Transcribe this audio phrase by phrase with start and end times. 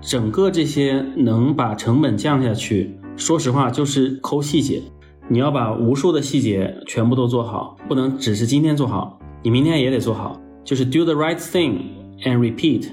[0.00, 4.82] 整个这些能把成本降下去，说实话就是抠细节。
[5.28, 11.78] 你要把无数的细节全部都做好，不能只是今天做好，你明天也得做好，就是 do the right thing
[12.22, 12.88] and repeat。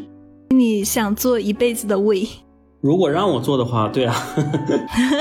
[0.49, 2.27] 你想做一辈子的胃？
[2.81, 4.15] 如果让我做的话，对啊，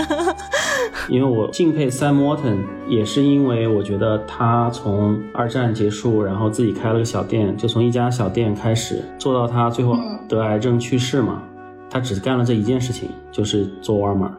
[1.09, 2.59] 因为我敬佩 Sam Walton，
[2.89, 9.97] 也是因为我觉得他从二战结束，然后自己开了个小店，就从一家小店开始做到他最后
[10.29, 11.43] 得癌症去世嘛，
[11.93, 14.35] 他只干了这一件事情，就是做沃尔玛。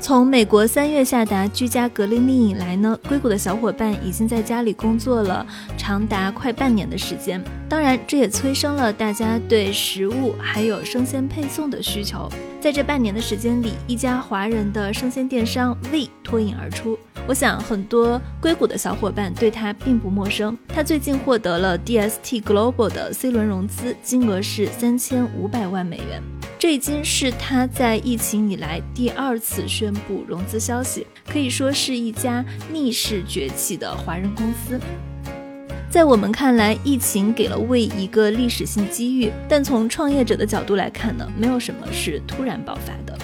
[0.00, 5.46] 从美国三月下达居家隔离令以来呢，硅谷的小伙伴已经在家里工作了
[5.78, 7.42] 长达快半年的时间。
[7.68, 12.28] 当然，这也催生了大家对食物还有生鲜配送的需求。
[12.64, 16.98] 在这半年的时间里，一家华人的生鲜电商 V 脱颖而出。
[17.28, 20.56] 我想很多硅谷的小伙伴对他并不陌生。
[20.66, 26.22] 他最近获得了 DST Global 的 C 轮融资，金额是三千五百万美元。
[26.58, 34.80] 这已经是他在疫情以来第二次宣布融资消息，可以说是一家逆势崛起的华人公司。
[35.94, 43.16] 在我们看来，疫情给了魏一个历史性机遇，但从创业者的角度来看呢，没有什么是突然爆发的。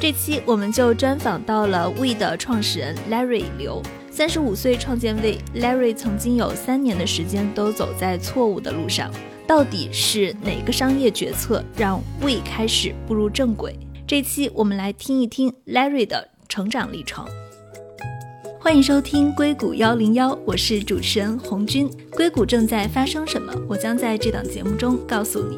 [0.00, 9.12] 这期我们就专访到了魏的创始人 Larry 刘，三十五岁创建魏，Larry 曾经有三年的时间都走在错误的路上。
[9.46, 13.78] 到底是哪个商业决策让魏开始步入正轨？
[14.08, 17.24] 这期我们来听一听 Larry 的成长历程。
[18.68, 21.88] 欢迎收听硅谷幺零幺，我是主持人红军。
[22.10, 23.50] 硅谷正在发生什么？
[23.66, 25.56] 我将在这档节目中告诉你。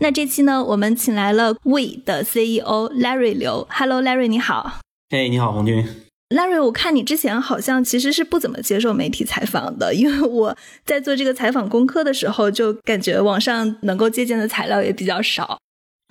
[0.00, 3.64] 那这期呢，我们请来了 We 的 CEO Larry 刘。
[3.70, 4.80] Hello，Larry，你好。
[5.10, 5.86] 嘿，你好，红军。
[6.30, 15.60] Larry，我看你之前好像其实是不怎么接受媒体采访的，因为我在做这个采访功课的时候，就感觉网上能够借鉴的材料也比较少。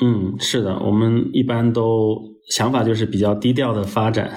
[0.01, 2.17] 嗯，是的，我们一般都
[2.49, 4.31] 想法就是比较低调的发展。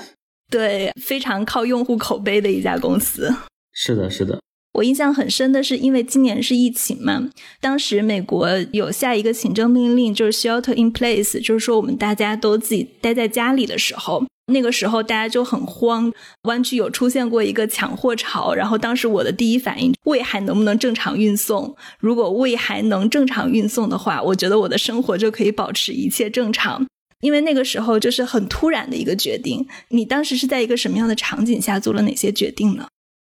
[0.55, 3.35] 对，非常靠用户口碑的一家公司。
[3.73, 4.39] 是的，是的。
[4.75, 7.29] 我印象很深的是，因为今年是疫情嘛，
[7.61, 14.25] 当时美国有下一个行政命令，就是 shelter in place，就是说我们大家都自己待在家里的时候。
[14.53, 16.13] 那个时候大家就很慌，
[16.43, 21.75] 湾区有出现过一个抢货潮，然后当时我的第一反应，胃还能不能正常运送？
[21.99, 26.87] 如果胃还能正常运送的话，我觉得我的生活就可以保持一切正常。
[27.25, 29.67] 因为那个时候就是很突然的一个决定。
[29.89, 32.87] 你当时是在一个什么样的场景下做了哪些决定呢？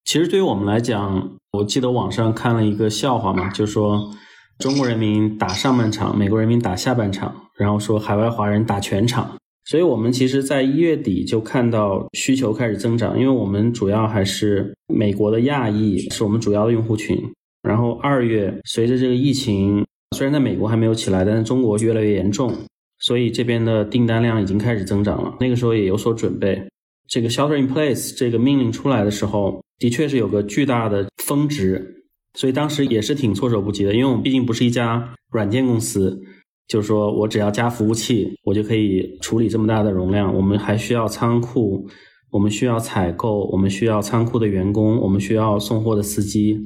[0.05, 4.13] 其实对于我们来讲，我记得网上看了一个笑话嘛，就说
[4.59, 9.35] 中国人民打上半场，美国人民打下半场，然后说海外华人打全场。
[9.65, 17.15] 所以，我们其实，在一月底就看到需求开始增长，因为我们主要还是美国的亚裔是我们主要的用户群。
[17.61, 19.85] 然后二月，随着这个疫情，
[20.17, 22.51] 虽然在美国还没有起来，但是中国越来越严重，
[22.99, 25.35] 所以这边的订单量已经开始增长了。
[25.39, 26.61] 那个时候也有所准备。
[27.07, 32.03] 这个 shelter in place 这个命令出来的时候，的确是有个巨大的峰值，
[32.35, 36.21] 所以当时也是挺措手不及的，因为我们毕竟不是一家软件公司。
[36.67, 40.31] 就是说我只要加服务器，我就可以处理这么大的容量。
[40.35, 41.89] 我们还需要仓库，
[42.29, 46.59] 我们需要采购，我们需要仓库的员工，我们需要送货的司机。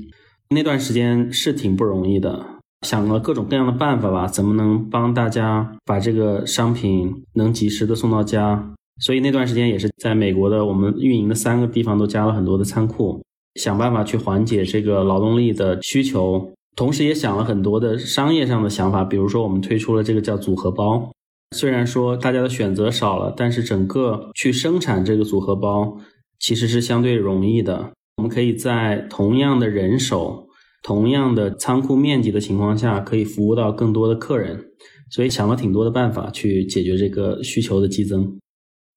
[0.50, 2.46] 那段时间是挺不容易的，
[2.84, 8.72] 想了各种各样的办法吧，怎么能帮大家把这个商品能及时的送到家？
[9.00, 13.24] 所以那段时间也是在美国的我们运营的三个地方都加了很多的仓库，
[13.56, 16.54] 想办法去缓解这个劳动力的需求。
[16.76, 21.12] 同时也想了很多的商业上的想法，比如说我们推出了这个叫组合包。
[21.56, 25.98] 虽然说大家的选择少了，但是整个去生产这个组合包
[26.40, 27.92] 其实是相对容易的。
[28.18, 30.43] 我们可以在同样的人手、
[30.84, 34.66] 同样的仓库面积的情况下，可以服务到更多的客人。
[35.10, 38.38] 所以想了挺多的办法去解决这个需求的激增。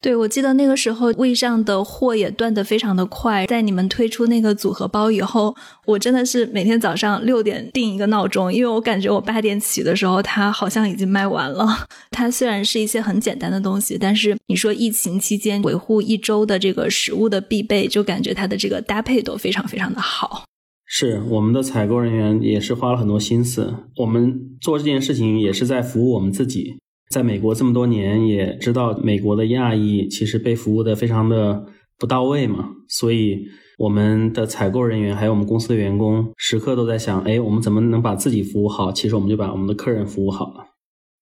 [0.01, 3.47] 对，我记得那个时候胃上的货也断得非常的快。
[3.47, 5.55] 在你们推出那个组合包以后，
[5.87, 11.67] 我真的是每天早上六点定一个闹钟，因为我感觉我八点起的时候，它好像已经卖完了。
[12.11, 20.45] 它虽然是一些很简单的东西，但是你说疫情期间维护一周的这个食物的必备，就感觉它的这个搭配都非常非常的好。
[20.87, 26.79] 是我们的采购人员也是花了很多心思，我们做这件事情也是在服务我们自己。
[27.11, 31.67] 在美国这么多年，也知道美国的亚裔其实被服务的非常的
[31.99, 33.47] 不到位嘛，所以
[33.79, 38.91] 我们的采购人员还有我们公司的员工，时刻都在想，哎，我们怎么能把自己服务好？
[38.91, 40.67] 其实我们就把我们的客人服务好了。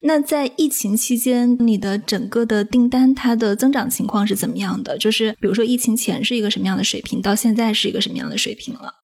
[0.00, 4.98] 那在疫情期间，你的整个的订单它的增长情况是怎么样的？
[4.98, 9.03] 就是比如说疫情前是一个什么样的水平，到现在是一个什么样的水平了？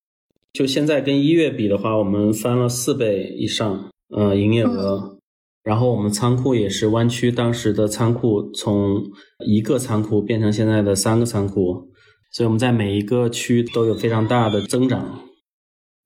[0.53, 3.91] 就现在跟一月比的话，我们翻了四倍以上。
[4.13, 5.19] 呃营业额。
[5.63, 9.05] 然后我们仓库也是湾区当时的仓库，从
[9.47, 11.89] 一个仓库变成现在的三个仓库，
[12.33, 15.21] 所以我们在每一个区都有非常大的增长。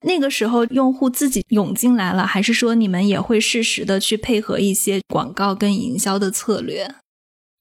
[0.06, 6.94] 那个时候用户自己涌进来了，还是说你们也会适时的去配合一些广告跟营销的策略？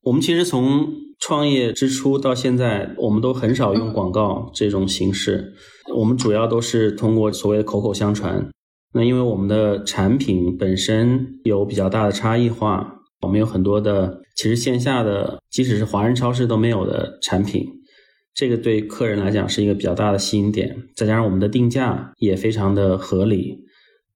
[0.03, 5.53] 我们其实从创业之初到现在，我们都很少用广告这种形式，
[5.95, 8.49] 我们主要都是通过所谓的口口相传。
[8.93, 17.65] 那因为我们的产品本身有比较大的差异化，我们有很多的其实线下的，即使是华人超市都没有的产品，
[18.35, 20.75] 这个对客人来讲是一个比较大的吸引点。
[20.97, 23.57] 再加上我们的定价也非常的合理，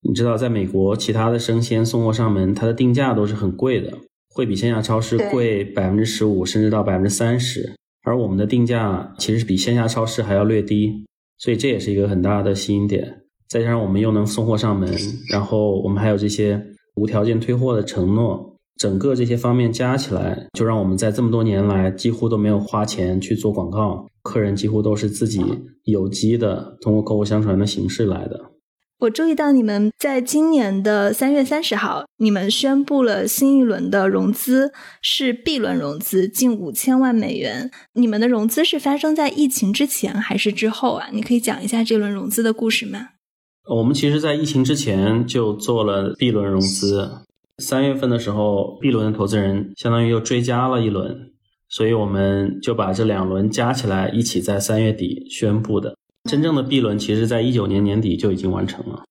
[0.01, 3.94] 你知道，在美国其他的生鲜送货上门，它的定价都是很贵的，
[4.38, 7.74] 会比线下超市贵百分之十五甚至到百分之三十，
[8.04, 11.07] 而我们的定价其实是比线下超市还要略低，
[11.39, 13.24] 所以这也是一个很大的吸引点。
[13.50, 14.95] 再加上我们又能送货上门，
[15.31, 16.63] 然后我们还有这些
[16.98, 25.42] 无条件退货的承诺，整个这些方面加起来，就让我们在这么多年来几乎都没有花钱去做广告，客人几乎都是自己
[25.86, 28.40] 有机的，通过口口相传的形式来的。
[28.99, 34.71] 我注意到你们在今年的三月三十号，你们宣布了新一轮的融资
[35.03, 37.69] 是 B 轮融资，近五千万美元。
[37.94, 41.09] 你们的融资是发生在疫情之前还是之后啊？
[41.13, 43.09] 你可以讲一下这轮融资的故事吗？
[43.69, 47.07] 我们其实，在疫情之前就做了 B 轮融资。
[47.59, 51.33] 三月份的时候，B 轮的投资人相当于又追加了一轮，
[51.69, 55.95] 所以我们就把这两轮加起来，一起在三月底宣布的。
[56.27, 59.03] 真正的 B 轮，其实在一九年年底就已经完成了。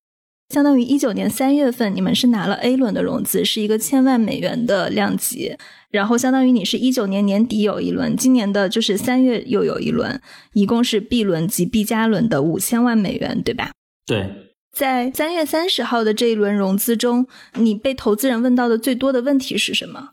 [0.54, 5.56] 相当于一九年三月份，你们是拿了 A 轮的融资，是一个千万美元的量级。
[5.90, 10.20] 然后，相当于你是一九年年底有一轮，今年的就是三月又有一轮，
[10.52, 13.72] 一共是 B 轮及 B 加轮的五千万美元，对吧？
[14.06, 14.30] 对。
[14.76, 20.10] 在三月三十号的这一轮融资中，你被投资人问到的最多的问题是什么？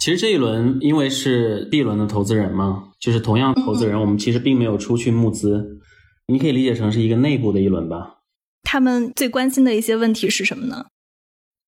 [0.00, 5.79] 其实这一轮因为是 B 轮的投资人嘛，就是同样投资人，我们其实并没有出去募资，
[6.30, 8.18] 你可以理解成是一个内部的一轮吧。
[8.62, 10.86] 他们最关心的一些问题是什么呢？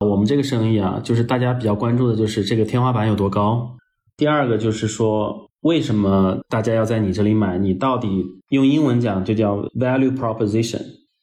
[0.01, 3.77] 我们这个生意啊，就是大家比较关注的就是这个天花板有多高。
[4.17, 7.59] 第二个就是说，为什么大家要在你这里买？
[7.59, 10.83] 你到底用英文讲就叫 value proposition。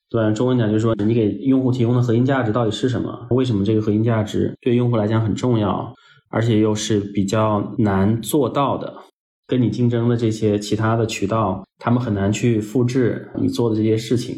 [0.10, 3.28] 对，中文讲就是说，你给用户提供的核心价值到底是什么？
[3.30, 5.94] 为什么这个核心价值对用户来讲很重要，
[6.30, 8.94] 而且又是比较难做到的？
[9.50, 14.38] 跟你竞争的这些其他的渠道，他们很难去复制你做的这些事情。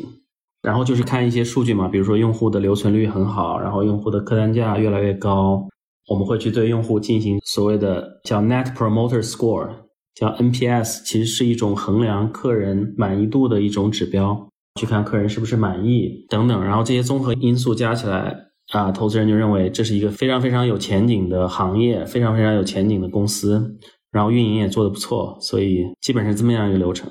[0.61, 5.67] 然后就是看一些数据嘛，比如说用户的留存率很好，然后用户的客单价越来越高。
[6.07, 9.69] 我们会去对用户进行所谓的叫 Net Promoter Score，
[10.15, 14.47] 叫 NPS，其实是一种衡量客人满意度的一种指标。
[14.79, 18.35] 去看客人是不是满意等等，然后这些综合因素加起来
[18.71, 23.77] 啊，投资人就认为这是一个非常非常有前景的行业，非常非常有前景的公司，
[24.11, 27.09] 然后运营也做得不错，所以基本是这么样一个流程。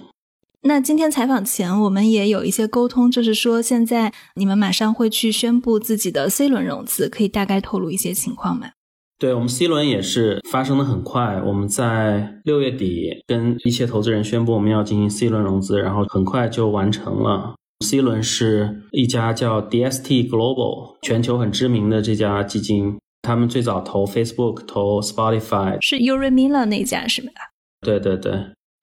[0.62, 8.72] 那今天采访前我们也有一些沟通，就是说现在你们马上会去宣布自己的 C 轮融资，可以大概透露一些情况吗？
[9.18, 17.54] 对我们 C 轮也是发生的很快，我们在六月底跟一些投资人宣布我们要进行 C 轮融资，然后很快就完成了。
[17.84, 27.32] C 轮是一家叫 DST Global 全球很知名的这家基金，他们最早投 Facebook、投 Spotify，是 Uri Miller 那家是吧？
[27.80, 28.32] 对对对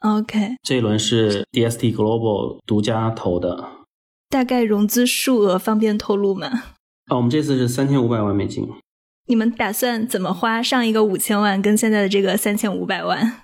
[0.02, 3.70] ，OK，这一轮是 DST Global 独家投的，
[4.30, 6.48] 大概融资数额方便透露吗？
[7.08, 8.68] 啊，我们这次是三千五百万美金。
[9.28, 13.42] 你们打算怎么花上一个五千万，跟现在的这个三千五百万？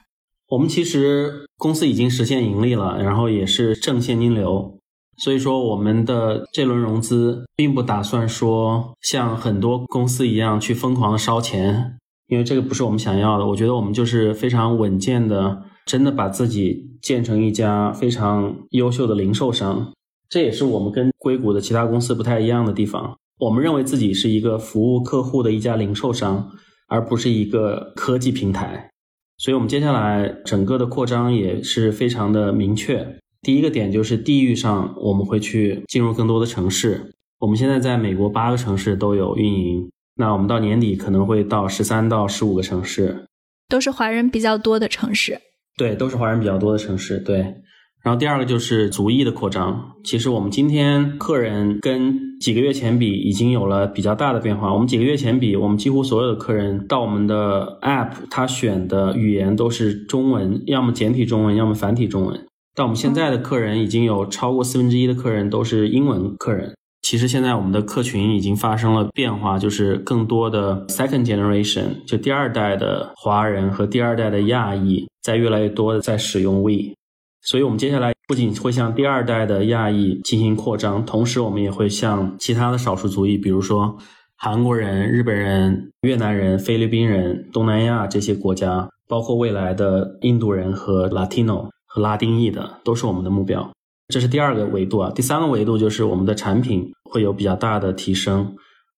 [0.47, 4.77] 我们其实公司已经实现盈利了，然后也是正现金流，
[5.17, 13.45] 所以说我们的这轮融资并不打算说像很多公司一样去疯狂的烧钱，因为这个不是我们想要的。
[13.47, 19.93] 我觉得我们就是非常稳健的，真的把自己建成一家非常优秀的零售商，
[20.29, 23.15] 这也是我们跟硅谷的其他公司不太一样的地方。
[23.39, 26.49] 我们认为自己是一个服务客户的一家零售商，
[26.87, 28.89] 而不是一个科技平台。
[29.37, 33.19] 所以，我们接下来整个的扩张也是非常的明确。
[33.43, 37.11] 第一个点就是地域上，我们会去进入更多的城市。
[37.39, 43.25] 我们现在在美国八个城市都有运营，那我们到年底可能会到十三到十五个城市，
[43.67, 45.41] 都是华人比较多的城市。
[45.77, 47.19] 对，都是华人比较多的城市。
[47.19, 47.55] 对。
[48.01, 49.93] 然后第二个就是族裔的扩张。
[50.03, 54.73] 其实我们今天客人跟几个月前比已经有了比较大的变化。
[54.73, 62.45] 我们几个月前比，我们几乎所有的客人到我们的 App，他选的语言都是中文，要么简体中文，要么繁体中文。
[62.75, 66.73] 但我们现在的客人已经有超过四分之一的客人都是英文客人。
[67.01, 76.95] 其实现在我们的客群已经发生了变化，就是更多的 second generation，就第二代的华人和第二代的亚裔，在越来越多的在使用 We，
[77.41, 83.97] 所以我们接下来不仅会向第二代的亚裔进行扩张，同时我们也会向其他的少数族裔，比如说
[84.37, 93.71] 韩国人、日本人、越南人、菲律宾人、东南亚这些国家，包括未来的印度人和 Latino 和拉丁裔的，都是我们的目标。
[94.07, 98.55] 这是第二个维度啊，第三个维度就是我们的产品会有比较大的提升。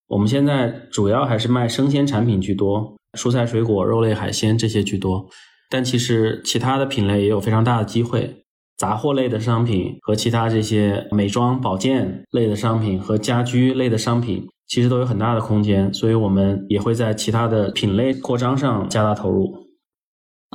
[0.07, 5.27] 我们现在主要还是卖生鲜产品居多，蔬菜水果、肉类海鲜这些居多，
[5.69, 8.43] 但其实其他的品类也有非常大的机会。
[8.77, 19.64] 杂货类的商品和其他这些美妆保健类的商品和家居类的商品，其实都有很大的空间，所以我们也会在其他的品类扩张上加大投入。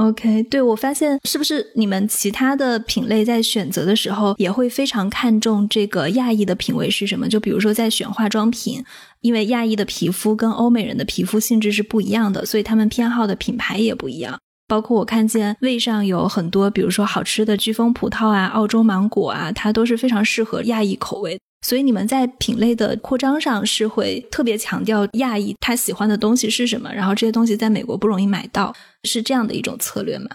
[0.00, 7.28] OK，对我发现是不是你们其他的品类在选择的时候也会非常看重这个亚裔的品味是什么？
[7.28, 8.83] 就比如说在选化妆品，
[9.21, 14.38] 因为亚裔的皮肤跟欧美人的皮肤性质是不一样的，所以他们偏好的品牌也不一样。
[14.66, 21.38] 包括我看见胃上有很多，比如说好吃的飓风葡萄啊、澳洲芒果啊，它都是非常适合亚裔口味。
[21.62, 28.75] 所以你们在品类的扩张上是会特别强调亚裔他喜欢的东西是什么，然后这些东西在美国不容易买到，
[29.05, 30.31] 是这样的一种策略吗？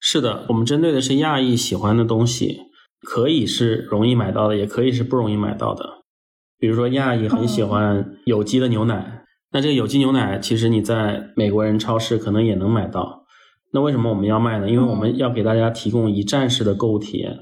[0.00, 2.58] 是的，我们针对的是亚裔喜欢的东西，
[3.02, 5.84] 可以是容易买到的，也可以是不容易买到的。
[6.58, 13.24] 比如说亚裔很喜欢有机的牛奶，那这个有机牛奶其实你在美国人超市可能也能买到。
[13.72, 14.70] 那为什么我们要卖呢？
[14.70, 17.36] 因为我们要给大家提供一站式的购物体验。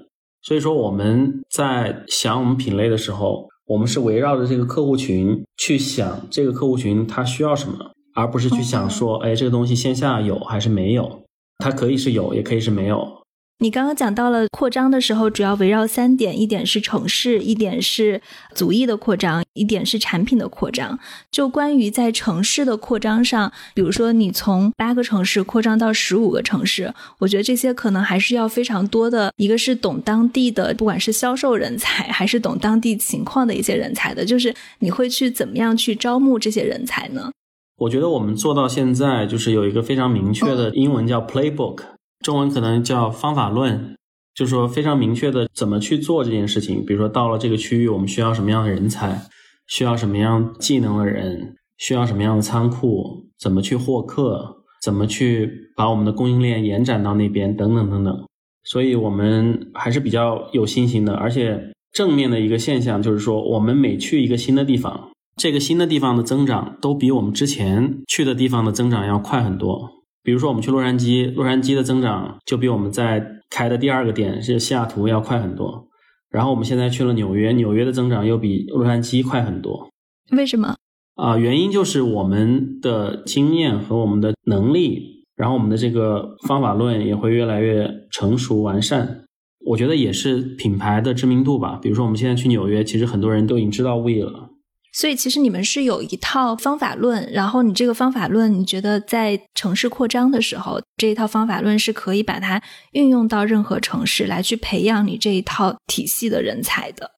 [0.44, 11.22] 所以说我们在想我们品类的时候，我们是围绕着这个客户群去想这个客户群他需要什么，而不是去想说，哎，这个东西线下有还是没有？
[11.58, 13.23] 它可以是有，也可以是没有。
[13.60, 18.20] 你刚刚讲到了扩张的时候，主要围绕三点：一点是城市，一点是
[18.52, 20.98] 族裔的扩张，一点是产品的扩张。
[21.30, 34.24] 就关于在城市的扩张上，比如说你从八个城市扩张到十五个城市，我觉得这些可能还是要非常多的，一个是懂当地的，不管是销售人才，还是懂当地情况的一些人才的。
[34.24, 37.30] 就是你会去怎么样去招募这些人才呢？
[37.78, 41.93] 我觉得我们做到现在，就是有一个非常明确的英文叫 playbook。
[42.24, 43.94] 中文可能叫方法论，
[44.34, 46.82] 就是说非常明确的怎么去做这件事情。
[46.86, 49.20] 比如说到了这个区域，我们需要什么样的人才，
[49.66, 58.24] 需要什么样技能的人，需要什么样的仓库，怎么去获客，怎么去把我们的供应链延展到那边，等等等等。
[58.62, 61.12] 所以我们还是比较有信心的。
[61.12, 69.90] 而且正面的一个现象就是说，我们每去一个新的地方，这个新的地方的增长都比我们之前去的地方的增长要快很多。
[70.24, 75.86] 比如说，我们去洛杉矶，洛杉矶的增长就比我们在开的第二个点是西雅图要快很多。
[76.30, 79.90] 然后我们现在去了纽约，纽约的增长又比洛杉矶快很多。
[80.32, 80.74] 为什么？
[81.14, 89.24] 啊，原因就是我们的经验和我们的能力，然后我们的这个方法论也会越来越成熟完善。
[89.66, 91.78] 我觉得也是品牌的知名度吧。
[91.80, 94.50] 比如说，我们现在去纽约，其实很多人都已经知道 We 了。
[94.94, 107.10] 所以其实你们是有一套方法论，然后你这个方法论，你觉得在城市扩张的时候，这一套方法论是可以把它运用到任何城市来去培养你这一套体系的人才的。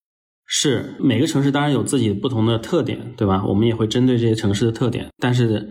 [0.46, 3.44] 是每个城市当然有自己不同的特点，对吧？
[3.44, 5.70] 我们也会针对这些城市的特点，但是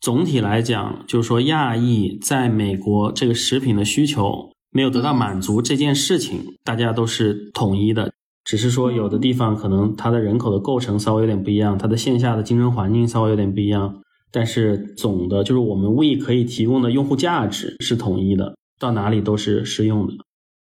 [0.00, 8.10] 总体来讲，就是说亚裔在美国这个食品的需求没有得到满足这件事情，大家都是统一的。
[8.44, 20.14] 只是说，有的地方可能它的人口的构成稍微有点不一样，它的线下的竞争环境稍微有点不一样，但是总的就是我们 We 可以提供的用户价值是统一的，到哪里都是适用的。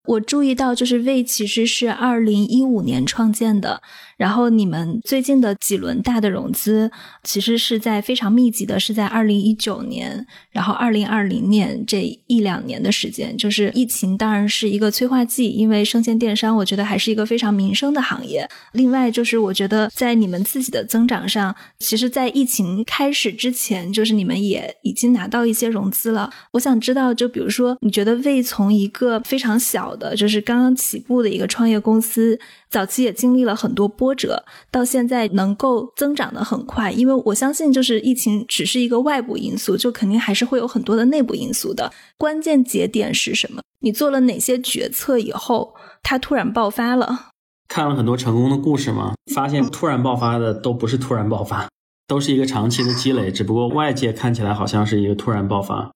[0.06, 3.80] 我注意到，就是 We 其实是二零一五年创建的。
[4.16, 6.88] 然后你们最近的几轮大的融资，
[7.25, 18.49] 其实是在非常密集的，是在二零一九年，然后二零二零年这一两年的时间，就是疫情当然是一个催化剂，因为生鲜电商我觉得还是一个非常民生的行业。
[18.73, 26.30] 另外就是我觉得在你们自己的增长上，其实，在疫情开始之前，就是你们也已经拿到一些融资了。
[26.52, 32.39] 我想知道，就比如说，你觉得为从一个非常小的，就是刚刚起步的一个创业公司。
[32.71, 41.93] 早期也经历了很多波折，到现在能够增长的很快，因为我相信就是疫情只是一个外部因素，就肯定还是会有很多的内部因素的。
[42.19, 43.63] 关键节点是什么？
[43.81, 47.29] 你做了哪些决策以后，它突然爆发了？
[47.69, 51.69] 看了很多成功的故事嘛，发现突然爆发的都不是突然爆发，
[52.09, 55.93] 都是一个长期的积累，只不过外界看起来好像是一个突然爆发。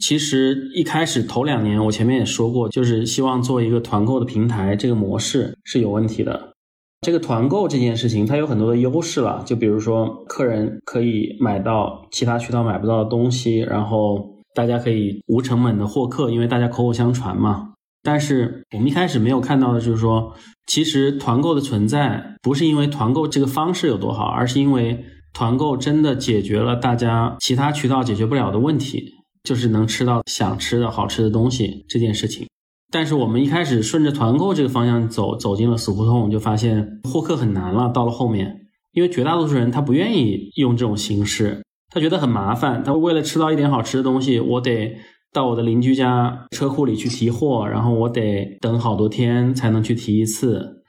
[0.00, 6.54] 其实一开始头两年，我前面也说过，就是希望做一个团购的平台，这个模式是有问题的。
[7.02, 9.42] 这个团购这件事情，它有很多的优势了。
[9.46, 17.72] 就比如说，客人可以买到其他渠道买不到的东西，然后大家可以无成本的获客，因为大家口口相传嘛。
[18.02, 20.34] 但是我们一开始没有看到的就是说，
[20.66, 32.46] 其实团购的存在不是因为团购这个方式有多好，而是因为团购真的解决了大家其他渠道解决不了的问题，就是能吃到想吃的好吃的东西这件事情。
[32.92, 37.88] 但是我们一开始顺着团购这个方向走，走进了死胡同，就发现获客很难了。
[37.88, 42.82] 到了后面，因为绝大多数人他不愿意用这种形式，他觉得很麻烦。
[42.82, 44.96] 他为了吃到一点好吃的东西，我得
[45.32, 50.82] 到我的邻居家车库里去提货，然后我得等好多天才能去提一次。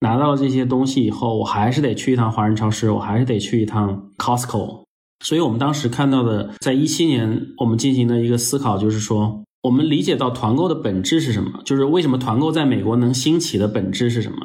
[0.00, 4.84] 拿到了这些东西以后，我还是得去一趟华人超市，我还是得去一趟 Costco。
[5.20, 9.42] 所以我们当时看到的，在一七年我们进行的一个思考就是说。
[9.62, 11.60] 我们理解到团购的本质是什么？
[11.64, 14.38] 就是为什么团购在美国能兴起的本质是什么？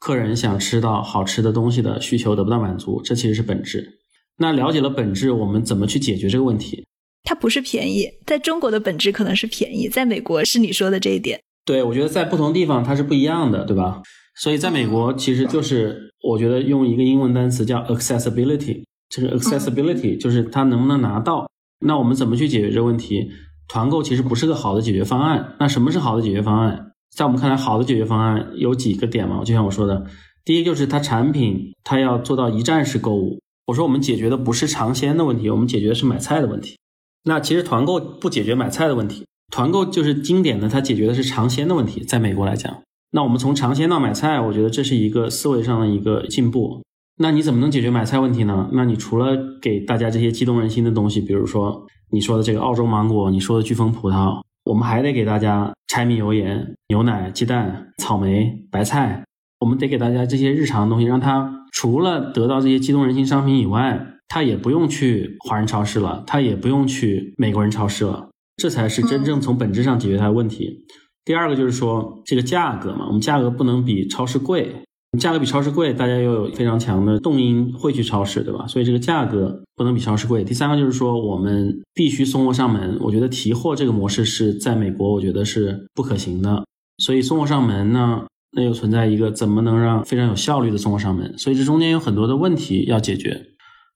[0.00, 4.00] 客人想吃到好吃的东西的需求得不到满足，这其实是本质。
[4.38, 6.84] 那了解了本质，我们怎么去解决这个问题？
[7.22, 11.40] 它不是便宜，在中国的本质可能是便宜，在美国是你说的这一点。
[11.64, 14.02] 对，我觉得在不同地方它是不一样的，对吧？
[14.40, 21.48] 所以在美国其实就是我觉得用一个英文单词叫 accessibility，就是 accessibility，就是它能不能拿到。
[21.80, 23.30] 那我们怎么去解决这个问题？
[23.68, 25.54] 团购其实不是个好的解决方案。
[25.58, 26.92] 那什么是好的解决方案？
[27.16, 29.40] 在我们看来，好的解决方案有几个点嘛？
[29.44, 30.06] 就像我说的，
[30.44, 33.40] 第一就是它产品它要做到一站式购物。
[33.66, 36.76] 我说我们解决的不是尝鲜的问题，我们解决的是买菜的问题。
[37.24, 42.04] 那其实团购不解决买菜的问题，团购就是经典的，它解决的是尝鲜的问题。
[42.04, 46.82] 在美国来讲，那我们从尝鲜到买菜，我觉得这是一个思维上的一个进步。
[47.18, 48.68] 那你怎么能解决买菜问题呢？
[48.72, 51.86] 那你除了给大家这些激动人心的东西，比如说。
[52.08, 59.24] 你说的这个澳洲芒果，你说的飓风葡萄，我们还得给大家柴米油盐、牛奶、鸡蛋、草莓、白菜，
[59.58, 70.86] 我们得给大家这些日常的东西，让他除了得到这些激动人心商品以外，他也不用去华人超市了，他也不用去美国人超市了，这才是真正从本质上解决他的问题。
[71.24, 74.72] 第二个就是说这个价格嘛，我们价格不能比超市贵。
[75.18, 78.66] 价格比超市贵，大家又有非常强的动因会去超市，对吧？
[78.66, 80.42] 所以这个价格不能比超市贵。
[80.44, 82.96] 第三个就是说，我们必须送货上门。
[83.00, 86.64] 我觉得提货这个模式是在美国，我觉得是不可行的。
[86.98, 91.36] 所以送货上门呢，那又存在一个怎么能让非常有效率的送货上门？
[91.36, 93.42] 所以这中间有很多的问题要解决。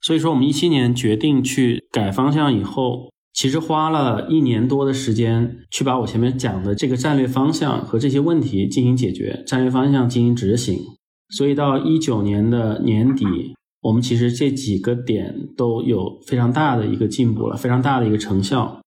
[0.03, 10.79] 所以说，我们一七年决定去改方向以后，其实花了一年多的时间去把我前面讲的这个战略方向和这些问题进行解决，战略方向进行执行。
[11.31, 13.25] 所以到一九年的年底，
[13.83, 18.81] 我们其实这几个点都有非常大的一个进步了，非常大的一个成效。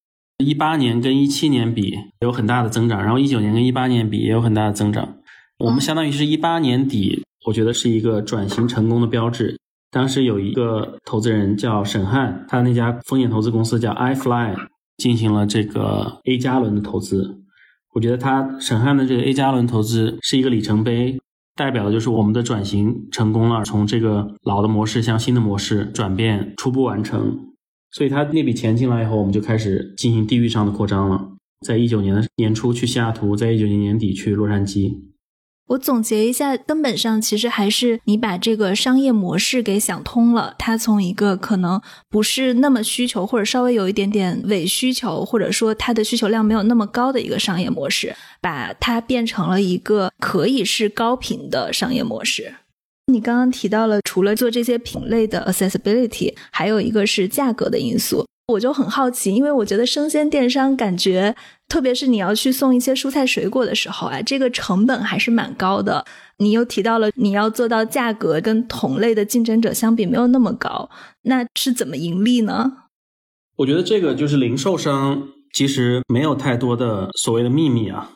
[0.44, 5.18] 一八年跟一七年比有很大的增长，然后一九年跟一八年比也有很大的增长。
[5.60, 9.58] 我们相当于是一八年底，我觉得是一个转型成功的标志。
[9.90, 14.56] 当时有一个投资人叫沈汉，他那家风险投资公司叫 iFly，
[14.98, 17.40] 进行了这个 A 加轮的投资。
[17.94, 21.20] 我觉得他沈汉的这个 A 加轮投资是一个里程碑。
[21.56, 27.54] 代表的就是我们的转型成功了，从这个老的模式向新的模式转变初步完成。
[27.92, 31.30] 所以他那笔钱进来以后，我们就开始进行地域上的扩张了。
[31.66, 35.13] 在一九年的年初去西雅图，在一九年年底去洛杉矶。
[35.68, 40.56] 我总结一下，根本上其实还是你把这个商业模式给想通了。
[40.60, 52.56] 它从一个可能不是那么需求，或者稍微有一点点伪需求，或者说它的需求量没有那么高的一个商业模式，把它变成了一个可以是高频的商业模式。
[53.08, 58.26] 你刚刚提到了，除了做这些品类的 accessibility，还有一个是价格的因素。
[58.48, 61.34] 我就很好奇，因为我觉得生鲜电商感觉，
[61.70, 66.04] 特别是你要去送一些蔬菜水果的时候啊，这个成本还是蛮高的。
[66.40, 70.90] 你又提到了你要做到价格跟同类的竞争者相比没有那么高，
[71.22, 72.74] 那是怎么盈利呢？
[73.56, 78.12] 我觉得这个就是零售商其实没有太多的所谓的秘密啊，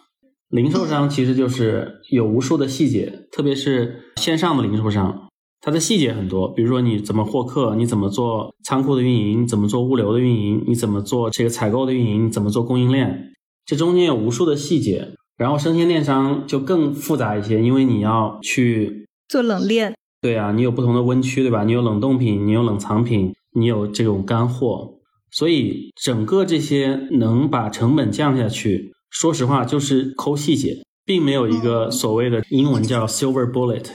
[0.50, 5.27] 零售商其实就是有无数的细节，特别是线上的零售商。
[5.62, 13.34] 它的细节很多，比如说你怎么获客，你怎么做仓库的运营，怎么做物流的运营，你怎么做这个采购的运营，怎么做供应链，
[13.66, 15.14] 这中间有无数的细节。
[15.38, 19.94] 然后生鲜电商就更复杂一些，因为你要去做冷链。
[20.20, 21.64] 对啊，你有不同的温区，对吧？
[21.64, 24.96] 你有冷冻品，你有冷藏品，你有这种干货，
[25.32, 33.86] 所以整个这些能把成本降下去，说实话就是抠细节，并没有一个所谓的英文叫 silver bullet。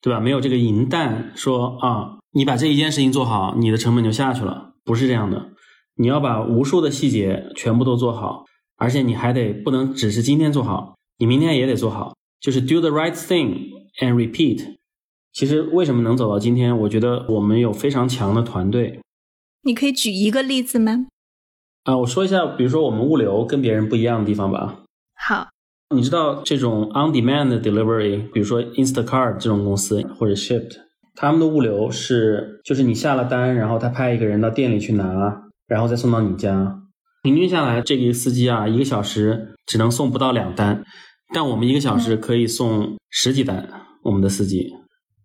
[0.00, 0.20] 对吧？
[0.20, 5.50] 没有这个银弹说啊，你把这一件事情做好，你的成本就下去了，不是这样的。
[5.96, 8.44] 你要把无数的细节全部都做好，
[8.76, 13.68] 而且你还得不能只是今天做好，你明天也得做好，就是 do the right thing
[14.00, 14.78] and repeat。
[15.32, 16.76] 其实为什么能走到今天？
[16.80, 19.00] 我觉得我们有非常强的团队。
[19.62, 21.06] 你可以举一个例子吗？
[21.84, 24.82] 啊，我说一下，比如说我们物流跟别人不一样的地方吧。
[25.14, 25.48] 好，
[25.92, 30.76] 你知道这种 on demand delivery，比如说 Instacart 这种公司或者 Shipt，
[31.16, 36.80] 他们的物流是就是你下了单，然后他派一个人到店里去拿，然后再送到你家。
[37.22, 40.84] 平均下来，这个司机啊，一个小时只能送不到两单，
[41.34, 43.68] 但我们一个小时可以送十几单。
[44.02, 44.72] 我们的司机，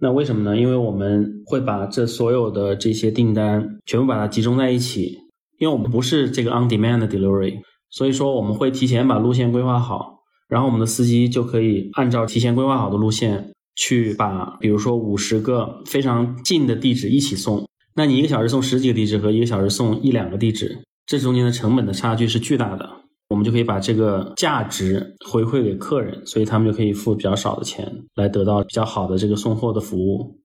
[0.01, 0.57] 那为什么呢？
[0.57, 5.19] 因为我们会把这所有的这些订单全部把它集中在一起。
[5.57, 7.53] 因为我们不是这个 on demand delivery，
[7.89, 10.14] 所以说我们会提前把路线规划好，
[10.47, 17.67] 然后我们的司机就可以按照提前规划好的路线去把，比如说五十个非常近的地址一起送。
[17.95, 22.89] 那你一个小时送十几个地址和一个小时送一两个地址，这中间的成本的差距是巨大的。
[23.27, 30.39] 我们就可以把这个价值回馈给客人，所以他们就可以付比较少的钱来得到比较好的这个送货的服务。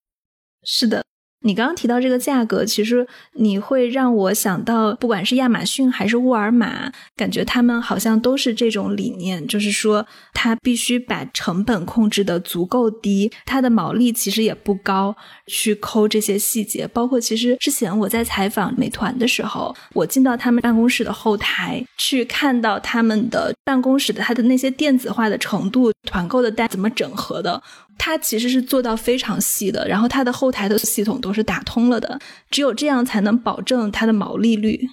[0.65, 1.05] 是的。
[1.43, 16.87] 你刚刚提到这个价格，其实你会让我想到，不管是亚马逊还是沃尔玛，感觉他们好像都是这种理念，就是说它必须把成本控制的足够低，它的毛利其实也不高，去抠这些细节。
[16.89, 27.63] 包括其实之前我在采访美团的时候，我进到他们办公室的后台，去看到他们的办公室的它的那些电子化的程度，团购的单怎么整合的。
[28.03, 32.19] 它其实是做到非常细的，然后它的后台的系统都是打通了的，
[32.51, 34.89] 只有这样才能保证它的毛利率。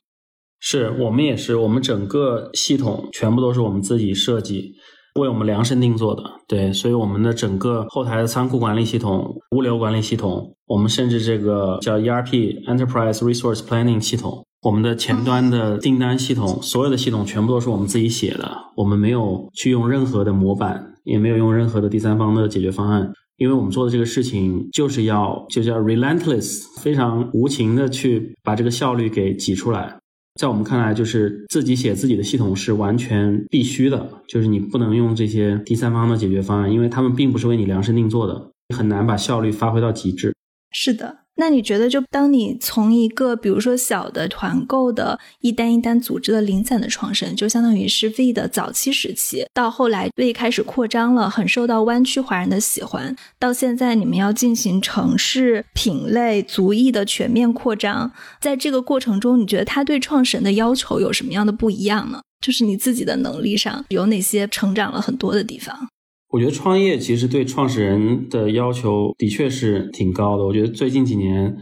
[0.60, 4.74] 是我们也是，我们整个系统全部都是我们自己设计，
[5.20, 6.24] 为我们量身定做的。
[6.48, 20.94] 对，所以我们的整个后台的仓库管理系统、物流管理系统，我们甚至这个叫 ERP Enterprise Resource Planning 系统，我们的前端的订单系统，所有的系统全部都是我们自己写的，我们没有去用任何的模板。
[21.08, 29.98] 也没有用任何的第三方的解决方案，因为我们做的这个事情就是要就叫 relentless，非常无情的去把这个效率给挤出来。
[30.40, 40.36] 在我们看来，就是自己写自己的系统是完全必须的，就是你不能用这些第三方的解决方案，因为他们并不是为你量身定做的，很难把效率发挥到极致。
[40.72, 41.27] 是的。
[41.38, 62.20] 那你觉得，就当你从一个比如说小的团购的一单一单组织的零散的创始人，就相当于是 V 的早期时期，到后来 V 开始扩张了，很受到湾区华人的喜欢，到现在你们要进行城市品类族裔的全面扩张，在这个过程中，你觉得他对创始人的要求有什么样的不一样呢？
[62.40, 65.88] 就是你自己的能力上有哪些成长了很多的地方？
[66.30, 70.44] 我觉得创业其实对创始人的要求的确是挺高的。
[70.44, 71.56] 我觉得最近几年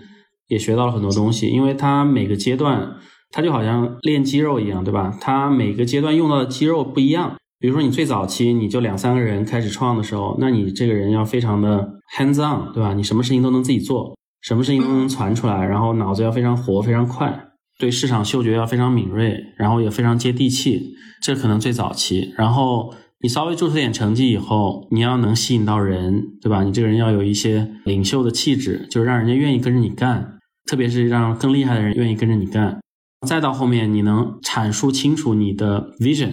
[0.47, 2.95] 也学到了很多东西，因为他每个阶段，
[3.29, 5.15] 他就好像练肌肉一样，对吧？
[5.21, 7.35] 他每个阶段用到的肌肉不一样。
[7.59, 12.95] 比如说你最早期你就两三个人开始创的时候，那你这个人要非常的 hands on，对吧？
[12.95, 20.95] 你什么事情都能自己做，什么事情都能传出来，然后脑子要非常活、非常快，对市场嗅觉要非常敏锐，然后也非常接地气。
[21.21, 22.91] 这可能最早期，然后。
[23.21, 26.63] 你稍微做出点成绩以后，你要能吸引到人，对吧？
[26.63, 32.79] 你这个人要有一些领袖的气质，就是让人家愿意跟着你干，特别是让更厉害的人愿意跟着你干。
[33.25, 36.31] 再到后面，你能阐述清楚你的 vision，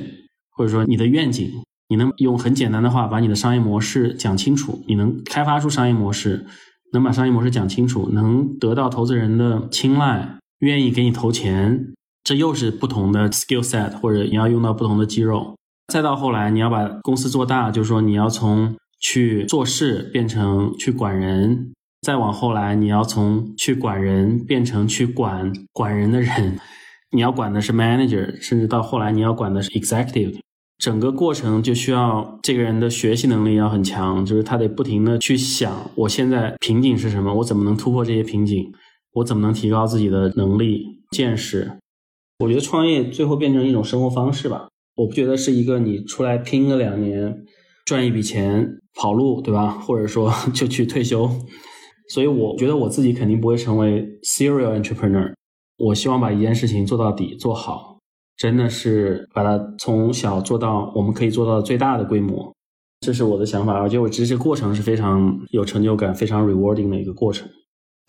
[0.50, 1.50] 或者说你的愿景，
[1.88, 6.44] 你能用很简单的话把你的商业模式讲清楚，你能开发出商业模式，
[6.92, 15.56] 能把商业模式讲清楚，能得到投资人的青睐，愿意给你投钱，这又是不同的 skill set，或者你要用到不同的肌肉。
[15.92, 26.58] 再到后来，你要把公司做大，就是说你要从去做事变成去管人；再往后来，你要从去管人变成去管管人的人。
[27.10, 30.38] 你要管的是 manager，甚至到后来你要管的是 executive。
[30.78, 37.34] 整个过程就需要这个人的学习能力要很强，就是他得不停的去想：我现在瓶颈是什么？
[37.34, 38.72] 我怎么能突破这些瓶颈？
[39.12, 41.70] 我怎么能提高自己的能力、见识？
[42.38, 44.68] 我觉得创业最后变成一种生活方式吧。
[45.02, 47.44] 我不觉得是一个你出来拼个两年，
[47.84, 49.68] 赚一笔钱跑路，对吧？
[49.84, 51.28] 或者说 就去退休。
[52.08, 55.32] 所以我觉得我自己肯定不会成为 serial entrepreneur。
[55.78, 57.98] 我希望把一件事情做到底，做好，
[58.36, 62.54] 真的是把它从小做到我们可以做到最大的规模。
[63.00, 67.48] 这是我的想法，而且我这这过程是非常有成就感、非常 rewarding 的一个过程。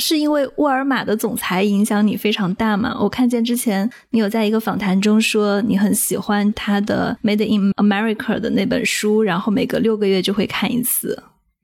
[0.06, 2.94] 是因为沃尔玛的总裁影响你非常大吗？
[3.00, 11.24] 我看见之前你有在一个访谈中说你很喜欢他的《Made in America》的那本书，然后每隔六个月就会看一次。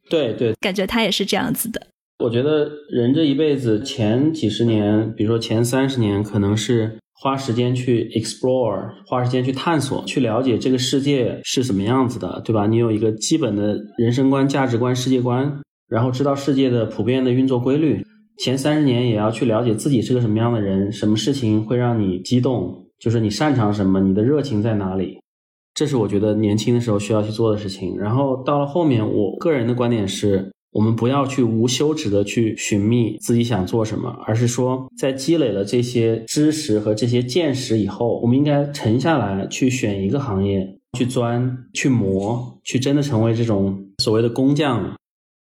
[0.10, 1.86] 对对，感觉他也是这样子的。
[2.24, 12.66] 我觉得人这一辈子前几十年，比如说前三十年，可能是花时间去 explore，花时间去探索，去了解这个世界是什么样子的，对吧？
[12.68, 15.60] 你有一个基本的人生观、价值观、世界观。
[15.90, 18.06] 然后知道世界的普遍的运作规律。
[18.40, 25.20] 前三十年也要去了解自己是个什么样的人，什么事情会让你激动，就是你擅长什么，你的热情在哪里。
[25.74, 27.98] 这是我觉得年轻的时候需要去做的事情。
[27.98, 30.52] 然后到了后面，我个人的观点是。
[30.72, 44.96] 我们不要去无休止的去寻觅自己想做什么，而是说，在积累了这些知识和这些见识以后，我们应该沉下来去选一个行业去钻、去磨、去真的成为这种所谓的工匠。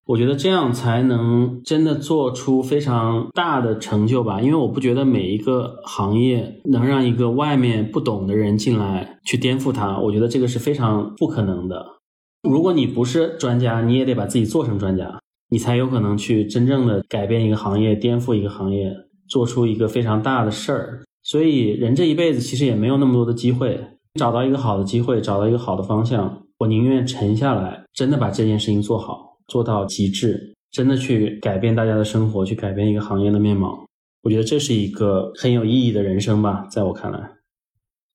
[0.08, 4.40] 我觉得这样才能真的做出非常大的成就吧。
[4.40, 11.84] 因为我不觉得每一个行业能让一个外面不懂的人进来去颠覆它，我觉得这个是非常不可能的。
[12.48, 18.94] 如果你不是专家，你也得把自己做成专家，你才有可能去真正的改变一个行业，颠覆一个行业，
[19.28, 21.04] 做出一个非常大的事儿。
[21.24, 23.84] 所以人这一辈子其实也没有那么多的机会，
[24.20, 33.86] 找到一个好的机会，找到一个好的方向，我宁愿沉下来，真的把这件事情做好，做到极致，真的去改变大家的生活，去改变一个行业的面貌。
[34.24, 37.32] 我觉得这是一个很有意义的人生吧，在我看来。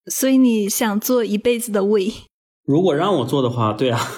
[0.07, 2.27] 所以你想做一辈子的 We？
[2.67, 4.01] 如果让我做的话，对啊，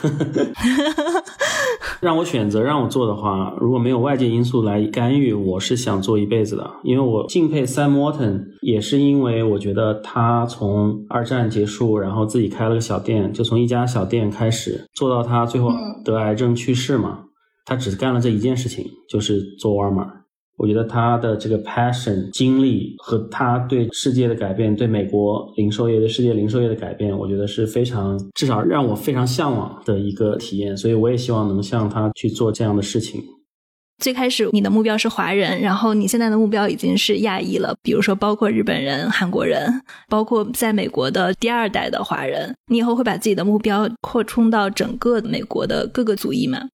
[2.02, 6.68] 让我选择让我做的话，如果没有外界因素来干预，我是想做一辈子的。
[6.82, 15.70] 因为我敬佩 Sam Walton，也是因为我觉得他从二战结束，然后自己开了个小店，就从一家小店开始做到他最后
[16.04, 17.20] 得癌症去世嘛，
[17.64, 20.21] 他只干了这一件事情，就是做沃尔玛。
[20.62, 30.76] 我觉得他的这个 passion 经历和他对世界的改变，对美国零售业、对世界零售业的改变，我觉得是非常至少让我非常向往的一个体验。
[30.76, 33.20] 所以我也希望能像他去做这样的事情。
[33.98, 39.68] 最开始你的目标是华人，然后你现在的目标已经是亚裔了，比如说包括日本人、韩国人，
[40.08, 42.54] 包括在美国的第二代的华人。
[42.70, 46.68] 你以后会把自己的目标扩充到整个美国的各个族裔吗？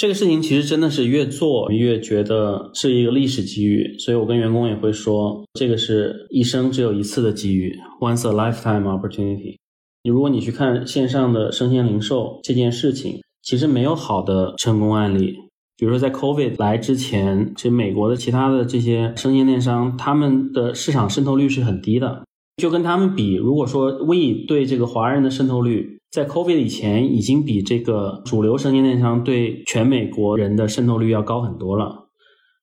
[0.00, 9.56] 这个事情其实真的是越做越觉得是一个历史机遇，所以我跟员工也会说，这个是一生只有一次的机遇，once a lifetime opportunity。
[10.02, 15.36] 你如果你去看线上的生鲜零售这件事情，其实没有好的成功案例。
[15.76, 22.24] 比如说在 COVID 来之前，其实美国的其他的这些生鲜电商，他们的市场渗透率是很低的，
[22.56, 25.99] 就跟他们比，如果说 We 对这个华人的渗透率。
[26.10, 32.08] 在 COVID 以前，已经比这个主流生鲜电商对全美国人的渗透率要高很多了。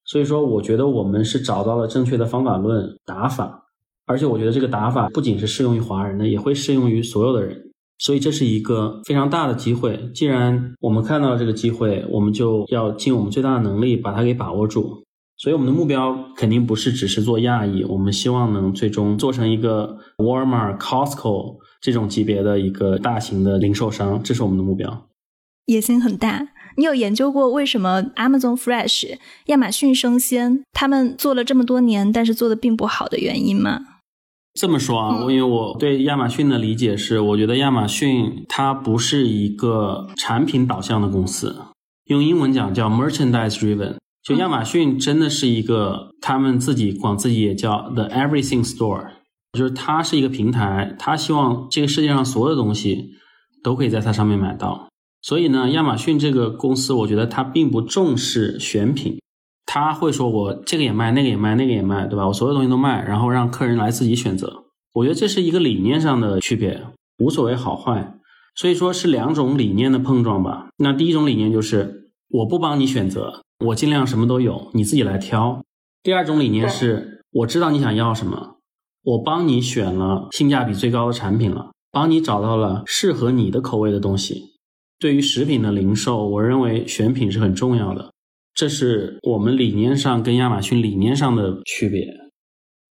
[0.04, 3.64] 所以说，我觉得我们是找到了正确的方法论打法，
[4.06, 7.72] 而且我觉得这个打法不仅是适用于华人的，也会适用于所有的人。
[8.00, 9.98] 所以这是一个非常大的机会。
[10.14, 15.06] 既然我们看到了这个机会，我们就要尽我们最大的能力把它给把握住。
[15.38, 21.56] 所以我们的目标肯定不是只是做亚裔，我们希望能最终做成一个 Walmart、Costco。
[21.82, 25.08] 这种级别的一个大型的零售商，这是我们的目标。
[25.66, 26.50] 野心很大。
[26.78, 33.80] 你有研究过为什么 Amazon Fresh、亚马逊生鲜他们做了这么多年，但是做的并不好的原因吗？
[34.54, 41.56] 这么说啊，我因为我对亚马逊的理解是，我觉得亚马逊它不是一个产品导向的公司，
[42.06, 43.96] 用英文讲叫 merchandise driven。
[44.24, 49.08] 就亚马逊真的是一个，他们自己管自己也叫 the everything store。
[49.58, 53.10] 就是它是一个平台，它希望这个世界上所有的东西
[53.63, 54.88] 都可以在它上面买到。
[55.22, 59.20] 所以呢，亚马逊这个公司，我觉得它并不重视选品，
[59.65, 62.28] 他会说我这个也卖，那个也卖，那个也卖，对吧？
[62.28, 64.65] 我所有东西都卖，然后让客人来自己选择。
[64.93, 66.82] 我觉得这是一个理念上的区别，
[67.17, 68.13] 无所谓好坏。
[68.56, 70.70] 所以说是两种理念的碰撞吧。
[70.78, 75.62] 那第一种理念就是我不帮你选择，我尽量什么都有，你自己来挑。
[76.02, 78.57] 第二种理念是我知道你想要什么。
[79.08, 84.43] 我帮你选了性价比最高的产品了，帮你找到了适合你的口味的东西。
[85.00, 88.12] 对于食品的零售，我认为选品是很重要的，
[88.54, 92.06] 这是我们理念上跟亚马逊理念上的区别。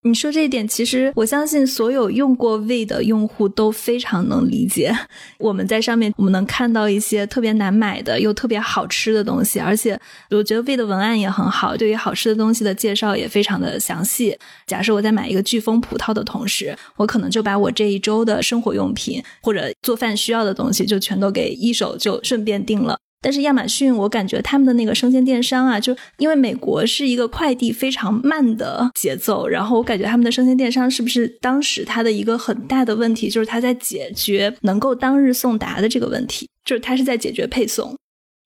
[0.06, 4.96] 你说这一点，其实我相信所有用过 V 的用户都非常能理解。
[5.36, 14.38] 我们在上面，我们能看到一些特别难买的又特别好吃的东西，而且我觉得 V 的文案也很好，对于好吃的东西的介绍也非常的详细。
[14.64, 22.96] 假设我在买一个飓风葡萄的同时，我可能就把我这一周的生活用品或者做饭需要的东西就全都给一手就顺便订了。
[23.22, 37.96] 但是亚马逊，我感觉他们的那个生鲜电商啊，就因为美国是一个快递非常慢的节奏，然后我感觉他们的生鲜电商是不是当时它的一个很大的问题，就是它在解决能够当日送达的这个问题，就是它是在解决配送。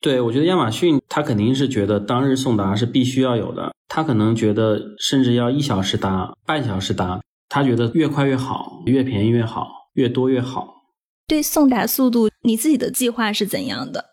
[0.00, 10.76] 对，我觉得亚马逊它肯定是觉得当日送达是必须要有的，他可能觉得甚至要一小时达、半小时达，他觉得越快越好，越便宜越好，越多越好。
[11.26, 14.06] 对送达速度，你自己的计划是怎样的？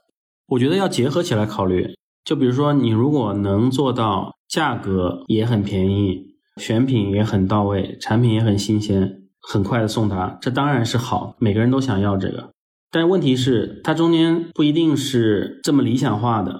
[0.47, 1.95] 我觉得要结合起来考虑。
[2.23, 12.49] 就比如说，你如果能做到价格也很便宜，选品也很到位，产品也很新鲜，很快的送达，这当然是好，每个人都想要这个。
[12.91, 16.59] 但问题是，它中间不一定是这么理想化的。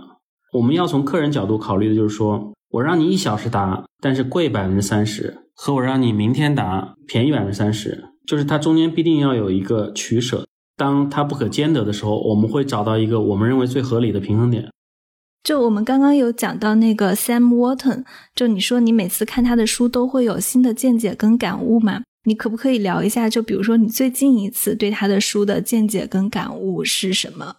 [0.53, 10.45] 我们要从客人角度考虑的就是说，我让你一小时达，但是贵百分之三十，和我让你明天达，便宜百分之三十，就是它中间必定要有一个取舍。
[10.77, 14.71] 当它不可兼得的时候，我们会找到一个我们认为最合理的平衡点。
[15.43, 18.03] 就我们刚刚有讲到那个 Sam Walton，
[18.35, 22.03] 就你说你每次看他的书都会有新的见解跟感悟嘛？
[22.25, 23.29] 你可不可以聊一下？
[23.29, 27.55] 就比如说你最近一次对他的书的见解跟感悟是什么？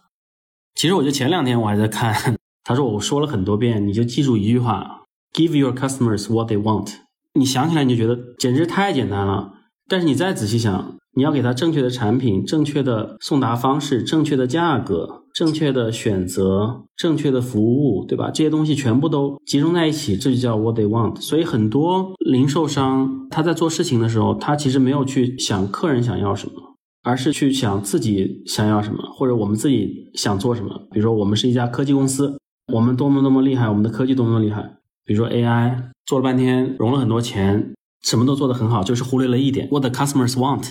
[0.74, 6.92] 其实我就前两天我还在看，他说我说了很多遍，你就记住一句话：Give your customers what they want。
[7.35, 9.54] 你想起来你就觉得简直太简单了，
[9.88, 10.94] 但是你再仔细想。
[11.14, 18.31] 你要给他正确的产品、正确的送达方式、正确的价格、正确的选择、正确的服务，对吧？
[18.31, 21.21] 这些东西全部都集中在一起，这就叫 what they want。
[21.21, 26.55] 所以很多零售商他在做事情的时候，他其实没有去想客人想要什么，
[27.03, 30.87] 而是去想自己想要什么，或者我们自己想做什么。
[30.92, 32.38] 比如说，我们是一家科技公司，
[32.73, 34.77] 我们多么多么厉害，我们的科技多么厉害。
[35.05, 40.68] 比如说 AI，做了半天，融了很多钱，什么都做得很好，就是忽略了一点，what the customers want。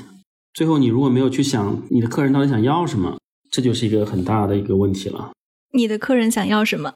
[0.58, 3.20] 最后，你如果没有去想你的客人到底想要什么，
[3.52, 5.30] 这就是一个很大的一个问题了。
[5.72, 6.96] 你的客人想要什么？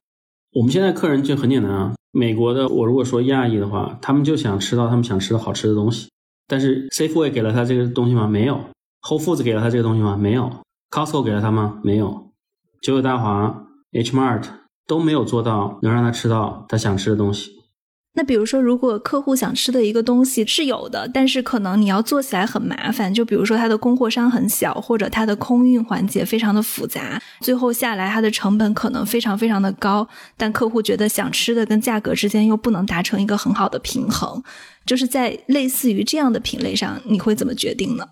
[0.54, 1.94] 我们现在客人就很简单啊。
[2.12, 6.10] 美国的，我如果说亚裔的话，他们就想吃到他们想吃的好吃的东西。
[6.48, 8.26] 但是 Safeway 给了他这个东西吗？
[8.26, 8.60] 没有。
[9.04, 10.18] Whole Foods 给了他这个东西吗？
[10.18, 10.52] 没有。
[10.90, 11.80] Costco 给了他吗？
[11.84, 12.32] 没有。
[12.82, 14.46] 九九大华、H Mart
[14.88, 17.61] 都没有做到能让他吃到他想吃的东西。
[18.14, 34.44] 那比如说，如果客户想吃的一个东西是有的，但是可能你要做起来很麻烦，就比如说它的供货商很小，或者它的空运环节非常的复杂，最后下来它的成本可能非常非常的高，但客户觉得想吃的跟价格之间又不能达成一个很好的平衡，
[34.86, 38.06] 就是在类似于这样的品类上，你会怎么决定呢？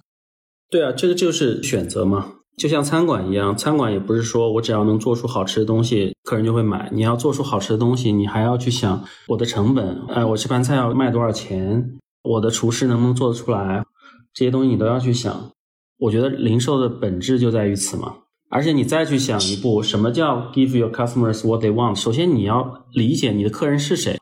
[0.69, 2.35] 对啊，这个就是选择嘛。
[2.59, 6.89] 就像餐馆一样，餐馆也不是说我只要能做出好吃的东西，客人就会买。
[6.91, 11.97] 你要做出好吃的东西，你还要去想我的成本，哎，我这盘菜要卖多少钱？
[12.21, 13.85] 我的厨师能不能做得出来？
[14.33, 15.51] 这些东西你都要去想。
[15.99, 18.13] 我觉得零售的本质就在于此嘛。
[18.49, 21.95] 而且你再去想一步，什么叫 give your customers what they want？
[21.95, 24.17] 首先你要理解你的客人是谁。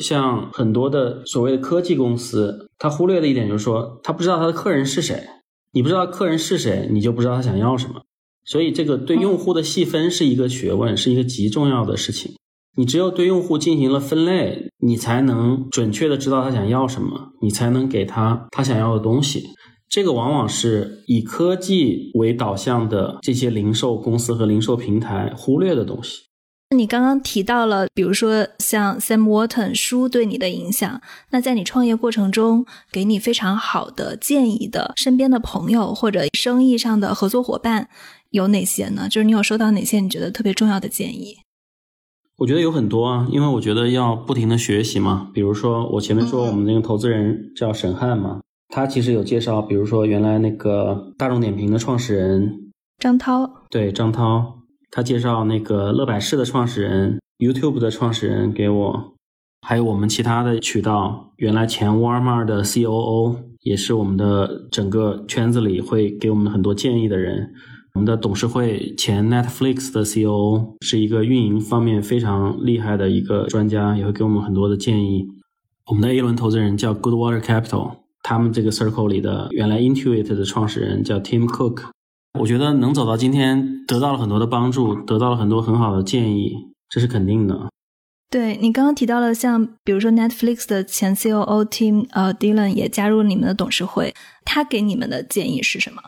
[0.00, 5.20] 像很多的所谓的科技公司，他忽略的一点就是说，他不知道他的客人是谁。
[5.72, 8.02] 你不知道客人是谁，你就不知道他想要什么。
[8.44, 12.32] 所以，这个对用户的细分是一个学问，是一个极重要的事情。
[12.76, 19.44] 你只有对用户进行了分类，你才能准确的知道他想要什么，你才能给他他想要的东西。
[19.88, 26.22] 这个往往是以科技为导向的这些零售公司和零售平台忽略的东西。
[26.76, 37.88] 你刚刚提到了，比如说像 Sam Walton 书对你的影响，那在你创业过程中给你非常好的建议的身边的朋友或者生意上的合作伙伴
[38.30, 39.08] 有哪些呢？
[39.08, 41.38] 就是你有收到哪些你觉得特别重要的建议？
[42.36, 45.28] 我觉得有很多啊，因为我觉得要不停的学习嘛。
[45.34, 54.59] 比如说我前面说我们那个投资人叫沈汉嘛，他其实有介绍，比如说原来那个大众点评的创始人张涛，对张涛。
[54.90, 59.14] 他介绍那个乐百氏的创始人，YouTube 的创始人给我，
[59.66, 67.52] 还有我们其他的渠道，原来前沃尔玛的 COO 也是我们的整个圈子里会给我们很多建议的人。
[67.94, 75.28] 我们的董事会前 Netflix 的 COO 是一个运营方面非常厉害的一个专家，也会给我们很多的建议。
[75.86, 81.90] 我们的 A 轮投资人叫 Goodwater Capital，他们这个 Circle 里的原来 Intuit 的创始人叫 Tim Cook。
[82.40, 86.52] 我觉得能走到今天，得到了很多的帮助，得到了很多很好的建议，
[86.88, 87.68] 这是肯定的。
[88.30, 96.00] 对你刚刚提到了，像比如说 Netflix 的前 COO Tim 呃 Dylan 也加入你们的董事会，他给你们的建议是什么？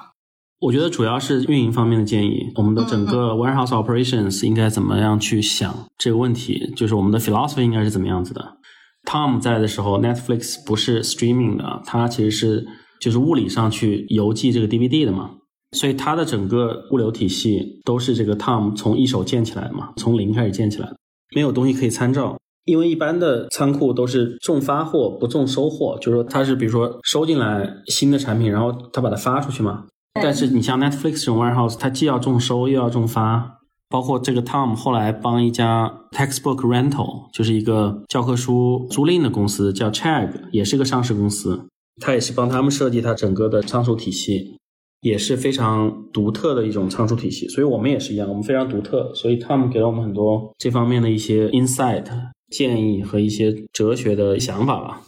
[0.61, 8.57] 我觉得主要是运营方面的建议，我们的整个 warehouse operations 应该怎么样去想这个问题，就是我们的 philosophy 应该是怎么样子的。
[9.05, 12.67] Tom 在的时候，Netflix 不是 streaming 的，它其实是
[13.01, 15.33] 就是物理上去邮寄这个 DVD 的嘛。
[15.73, 20.97] 所以它的整个物流体系都是这个 Tom 从一手建起来的嘛，从零开始建起来的，
[21.35, 22.37] 没有东西可以参照。
[22.65, 29.87] 因为一般的仓库都是重发货不重收货，就是说它是比如说收进来新的产品，然后它把它发出去嘛。
[30.23, 33.59] 但是你像 Netflix 这种 warehouse，它既要重收又要重发，
[33.89, 41.67] 包括这个 Tom 后来帮一家 textbook rental，就是一个教科书租赁的公司叫 Chag，也是个上市公司，
[42.01, 44.59] 他也是帮他们设计他整个的仓储体系。
[45.03, 47.47] 也是非常独特的一种仓储体系。
[47.49, 52.05] 所以我们也是一样，我们非常独特，所以他们给了我们很多这方面的一些 insight
[52.51, 55.03] 建议和一些哲学的想法吧。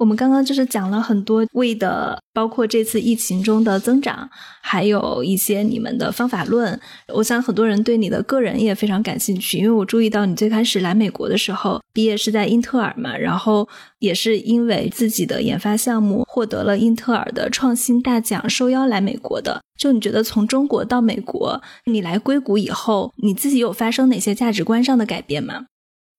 [0.00, 4.30] 我们刚刚就是讲了很多为的，包括这次疫情中的增长，
[4.62, 6.80] 还有一些你们的方法论。
[7.12, 19.60] 我想很多人对你的个人也非常感兴趣，因为我注意到你最开始来美国的时候，毕业是在英特尔嘛，然后也是因为自己的研发项目获得了英特尔的创新大奖，受邀来美国的。
[19.78, 25.66] 就你觉得从中国到美国，你来硅谷以后，你自己有发生哪些价值观上的改变吗？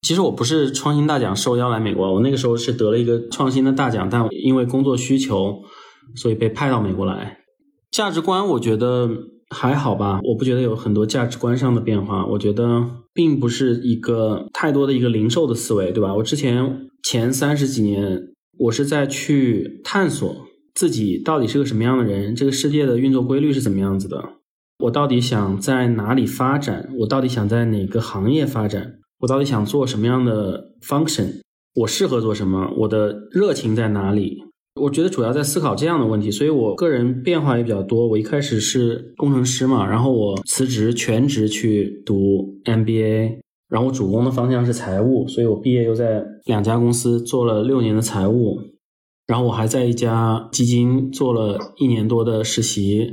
[0.01, 5.61] 其实我不是创新大奖受邀来美国，我那个时候是得了一个创新的大奖，但因为工作需求，
[6.15, 7.37] 所以被派到美国来。
[7.91, 9.09] 价值观我觉得
[9.49, 12.25] 还好吧，我不觉得有很多价值观上的变化。
[12.25, 12.83] 我觉得
[13.13, 16.15] 并不是一个太多的一个零售的思维，对吧？
[16.15, 18.19] 我之前前三十几年，
[18.57, 20.35] 我是在去探索
[20.73, 24.23] 自己到底是个什么样的人，这个世界的运作规律是怎么样子的，
[24.85, 28.95] 我到底想在哪里发展，我到底想在哪个行业发展。
[29.21, 31.41] 我到底想做什么样的 function？
[31.75, 32.73] 我适合做什么？
[32.75, 34.43] 我的热情在哪里？
[34.81, 38.07] 我觉得主要在思考这样的问题，所以我个人变化也比较多。
[38.07, 48.57] 我一开始是工程师嘛，然后我辞职全职去读 MBA，然后我主攻的方向是财务，所以我毕业又在两家公司做了六年的财务，
[49.27, 53.07] 然后我还在一家基金做了一年多的实习，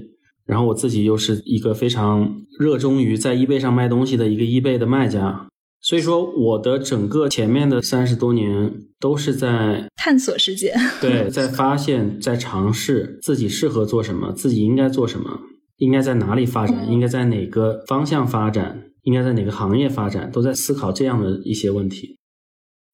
[0.46, 5.46] 然后我自己又是一个非常热衷于在 eBay 上卖东西的一个 eBay 的卖家。
[5.81, 15.39] 所以说，我的整个前面的三十多年都是在探索世界，对，在发现，在尝试自己适合做什么，自己应该做什么，
[15.76, 22.17] 应该在哪里发展，应该在哪个方向发展，应该在哪个行业发展，都在思考这样的一些问题。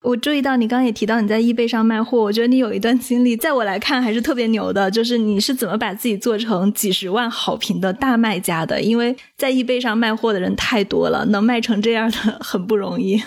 [0.04, 4.90] 我注意到你刚刚也提到你在易贝上卖货，我觉得你有一段经历，在我来看还是特别牛的。
[4.90, 8.82] 就是你是怎么把自己做成几十万好评的大卖家的？
[8.82, 13.22] 因为在易贝上卖货的人太多了，能卖成这样的 很不容易。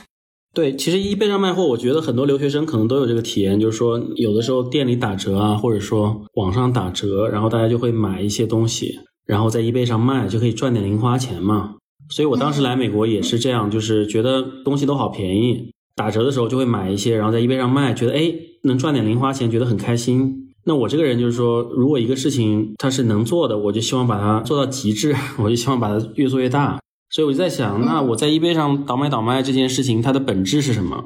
[0.54, 11.76] 对，其实易贝上卖货，我觉得很多留学生可能都有这个体验，就是说有的时候店里打折啊，或者说网上打折，然后大家就会买一些东西，然后在易贝上卖，就可以赚点零花钱嘛。
[12.10, 15.72] 所以我当时来美国也是这样，就是觉得东西都好便宜。
[15.98, 18.34] 打折的时候就会买一些，然后在 eBay 上卖，觉得哎
[18.64, 20.54] 能赚点零花钱，觉得很开心。
[20.64, 26.80] 那我这个人就是说，如果一个事情它是能做的，我就希望把它做到极致， 我就希望把它越做越大。
[27.10, 31.04] 所以我就在想，那我在 eBay 上倒买倒卖这件事情，它的本质是什么？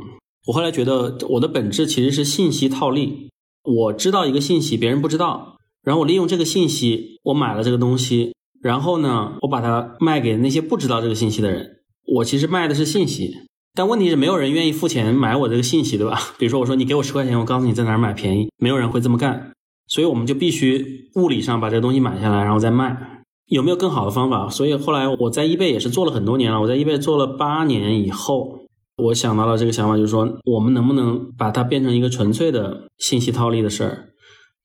[0.48, 3.30] 我后来觉得我的本质其实是信息套利。
[3.64, 8.34] 我知道一个信息，别人不知道，然后我利用这个信息，我买了这个东西，
[8.64, 11.78] 然后呢，我把它卖给那些不知道这个信息的人。
[12.16, 13.32] 我其实卖的是信息。
[13.74, 16.20] 但问题是，没有人愿意付钱买我这个信息，对吧？
[16.38, 19.54] 比如说，我说你给我十块钱，我告诉你在哪儿买便宜，没有人会这么干。
[19.88, 23.24] 所以我们就必须物理上把这个东西买下来，然后再卖。
[23.48, 24.50] 有没有更好的方法？
[24.50, 26.60] 所以后来我在易贝也是做了很多年了。
[26.60, 28.60] 我在易贝做了八年以后，
[28.98, 34.10] 我想到了这个想法，就是说，我们能不能把它变成一个纯粹的信息套利的事儿？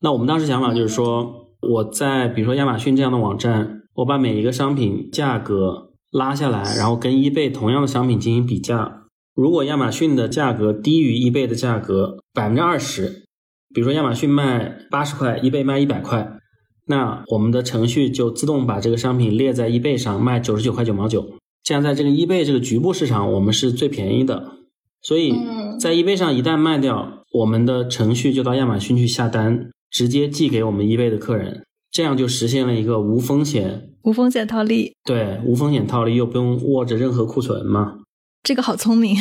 [0.00, 1.32] 那我们当时想法就是说，
[1.62, 5.86] 我在比如说亚马逊这样的网站，我把每一个商品价格。
[6.16, 9.02] 拉下来，然后跟易贝同样的商品进行比价。
[9.34, 13.24] 如果亚马逊的价格低于易贝的价格百分之二十，
[13.74, 16.38] 比如说亚马逊卖八十块易贝卖一百块，
[16.86, 21.34] 那我们的程序就自动把这个商品列在易贝上卖九十九块九毛九。
[21.62, 24.52] 这样在这个易贝这个局部市场，我们是最便宜的。
[25.02, 25.34] 所以
[25.78, 31.64] 在易贝上一旦卖掉，我们的程序就到亚马逊去下单，直接寄给我们易贝的客人。
[31.97, 34.92] 这样就实现了一个无风险、无风险套利。
[35.03, 38.01] 对，无风险套利又不用握着任何库存嘛。
[38.42, 39.16] 这个好聪明，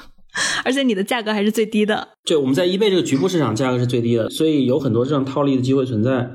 [0.62, 2.08] 而且你的价格还是最低的。
[2.26, 6.32] 对，我们在 eBay 这个局部市场价格是最低的，所以有很多这种套利的机会存在。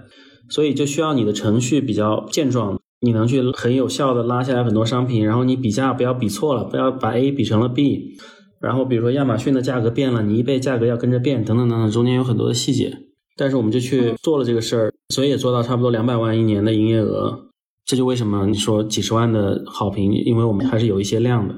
[0.49, 8.17] 所以就需要你的程序比较健壮，你能去很有效的拉下来很多商品，然后你比价不要比错了，不要把 A 比成了 B。
[8.59, 13.04] 然后比如说亚马逊的价格变了，你 eBay 价格要跟着变，等等等等，中间有很多的细节。
[13.35, 17.47] 但是我们就去做了这个事儿，所以也做到差不多两百万一年的营业额。
[17.85, 21.55] 这就为什么你说几十万的好评，因为我们还是有一些量的。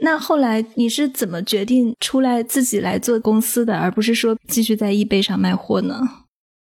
[0.00, 6.00] 那后来你是怎么决定出来自己来做公司的，而不是说继续在易贝上卖货呢？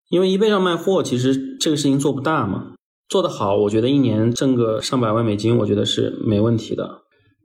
[0.10, 2.74] 因为易贝上卖货，其实这个事情做不大嘛。
[3.10, 7.04] 做得好，我觉得一年挣个上百万美金，我觉得是没问题的。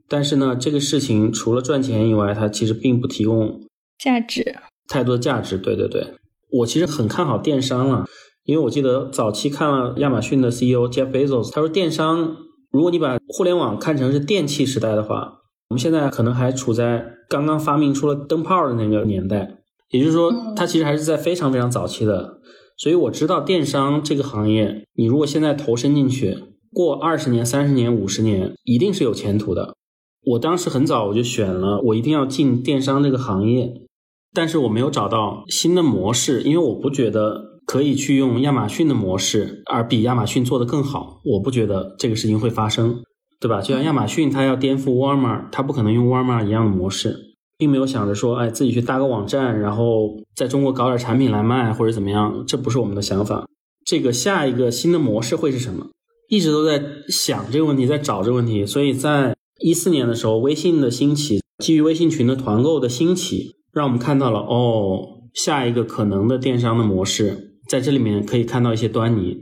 [0.09, 3.61] 但是呢，这个事情除了赚钱以外，它其实并不提供
[3.99, 4.57] 价值，
[4.89, 5.57] 太多的价值。
[5.59, 6.15] 对对对。
[6.59, 8.07] 我其实很看好电商了，
[8.45, 12.37] 因为我记得早期看了亚马逊的 CEO Jeff Bezos，他说电商，
[12.71, 15.41] 如果你把互联网看成是电器时代的话，
[15.71, 19.59] 我们现在可能还处在刚刚发明出了灯泡的那个年代，
[19.91, 22.39] 也就是说，它其实还是在非常非常早期的。
[22.77, 26.37] 所以我知道电商这个行业，你如果现在投身进去，
[26.73, 29.75] 过二十年、三十年、五十年，一定是有前途的。
[30.25, 33.73] 我当时很早我就选了，我一定要进电商这个行业，
[34.35, 41.21] 但是我没有找到新的模式，因为我不觉得可以去用亚马逊的模式，而比亚马逊做得更好。
[41.25, 43.03] 我不觉得这个事情会发生，
[43.41, 43.61] 对吧？
[43.61, 47.17] 就像亚马逊，它要颠覆沃尔玛，它不可能用沃尔玛一样的模式，
[47.59, 53.47] 并没有想着说，哎，自己去搭个网站，然后在中国搞点产品来卖或者怎么样，这不是我们的想法。
[53.85, 55.89] 这个下一个新的模式会是什么？
[56.29, 59.35] 一直都在想这个问题，在找这个问题，所以在。
[59.65, 69.39] 一四年的时候，微信的兴起，基于微信群的团购的兴起，让我们看到了哦，下一个可能的电商的模式，在这里面可以看到一些端倪。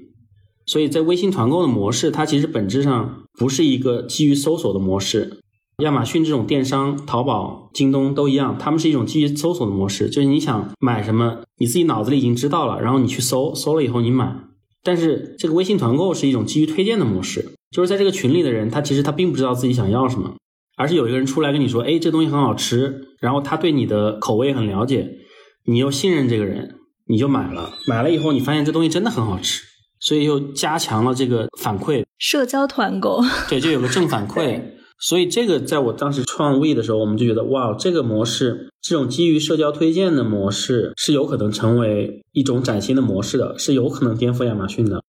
[0.66, 5.38] 所以在微信团购的模式，它其实本质上不是一个基于搜索的模式。
[5.82, 14.36] 亚马逊这种电商，淘宝、京东都一样，他们是一种基于搜索的模式，就是你想买什么，你自己脑子里已经知道了，然后你去搜，搜了以后你买。
[14.82, 17.54] 但是这个微信团购是一种基于推荐的模式。
[17.70, 20.34] 就是在这个群里的人，他其实他并不知道自己想要什么，
[20.80, 25.10] 而是有一个人出来跟你说：“哎，这东西很好吃。”然后他对你的口味很了解，
[25.66, 26.76] 你又信任这个人，
[27.06, 27.74] 你就买了。
[27.86, 29.62] 买了以后，你发现这东西真的很好吃，
[30.00, 32.02] 所以又加强了这个反馈。
[32.16, 33.20] 社交团购，
[33.50, 34.58] 对，就有个正反馈。
[34.98, 45.02] 所以这个在我当时创立的时候，我们就觉得哇，这个模式，这种基于社交推荐的模式是有可能成为一种崭新的模式的，是有可能颠覆亚马逊的。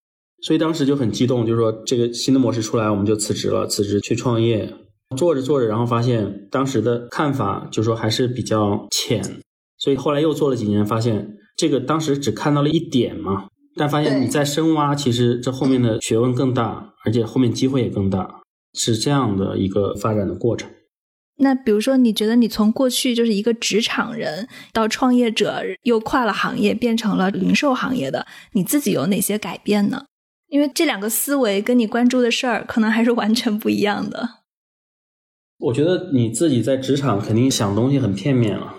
[0.44, 4.74] 所以当时就很激动，就是说这个新的模式出来，我们就辞职了，辞职去创业。
[5.16, 9.22] 做着做着，然后发现当时的看法就说还是比较浅，
[9.78, 18.42] 所以后来又做了几年，发现这个当时只看到了一点嘛，但发现你再深挖，其实这后面的学问更大，而且后面机会也更大，
[18.74, 20.70] 是这样的一个发展的过程。
[21.38, 30.06] 那比如说，你觉得你从过去就是一个职场人到创业者，又跨了行业变成了零售行业的，你自己有哪些改变呢？
[30.50, 34.41] 因为这两个思维跟你关注的事儿可能还是完全不一样的。
[35.62, 38.74] 我觉得你自己在职场肯定想东西很片面了，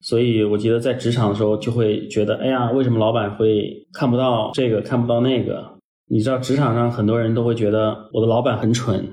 [0.00, 5.78] 所以我觉得在职场的时候就会觉得，哎呀，为什么老板会看不到这个，看不到那个？
[6.10, 9.12] 你知道，职场上很多人都会觉得我的老板很蠢，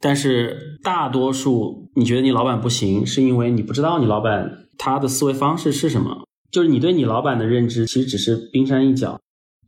[0.00, 9.18] 但是大多数你觉得你老板不行，是因为你不知道你老板他的思维方式是什么，就是你对你老板的认知其实只是冰山一角。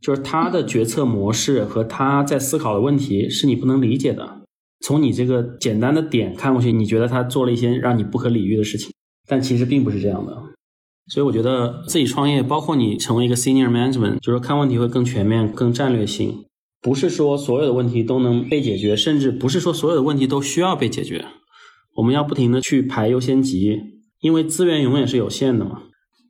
[0.01, 4.42] 就是他的决策模式和他在思考的问题是你不能理解的。
[4.83, 8.91] 从你这个简单的点看过去，你觉得他做了一些让你不可理喻的事情，
[9.27, 10.37] 但其实并不是这样的。
[11.07, 16.45] 所以我觉得自己创业，包括你成为一个 senior management，就是看问题会更全面、更战略性。
[16.81, 21.25] 不是说所有的问题都能被解决，甚至不是说所有的问题都需要被解决。
[21.95, 23.77] 我们要不停的去排优先级，
[24.19, 25.83] 因为资源永远是有限的嘛。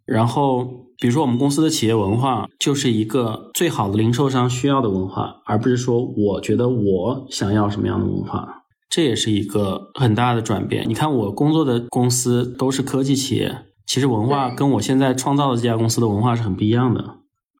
[0.05, 0.81] 然后。
[0.99, 8.63] 比如说，我们公司的企业文化就是一个最好的零售商需要的文化，而不是说我觉得我想要什么样的文化。
[8.89, 10.87] 这也是一个很大的转变。
[10.87, 17.15] 你看，我工作的公司都是科技企业，其实文化跟我现在创造的这家公司的文化是很不一样的。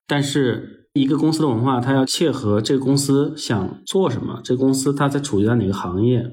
[0.07, 6.23] 但是，一个公司的文化，它要切合这个公司想做什么，这个公司它在处于在哪个行业。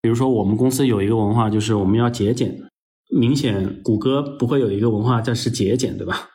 [0.00, 2.69] 比如说，我们公司有一个文化，就是我们要节俭。
[3.10, 6.30] 明显，谷歌不会有一个文化叫是节俭，对吧？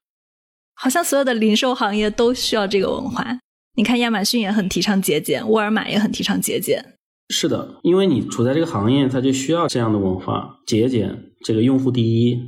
[0.76, 3.40] 好像所有的零售行业都需要这个文化。
[3.78, 6.94] 你看，亚马逊也很提倡节俭，沃尔玛也很提倡节俭。
[7.30, 12.40] 是的，因为你处在这个行业，它就需要这样的文化：节俭，这个用户第一，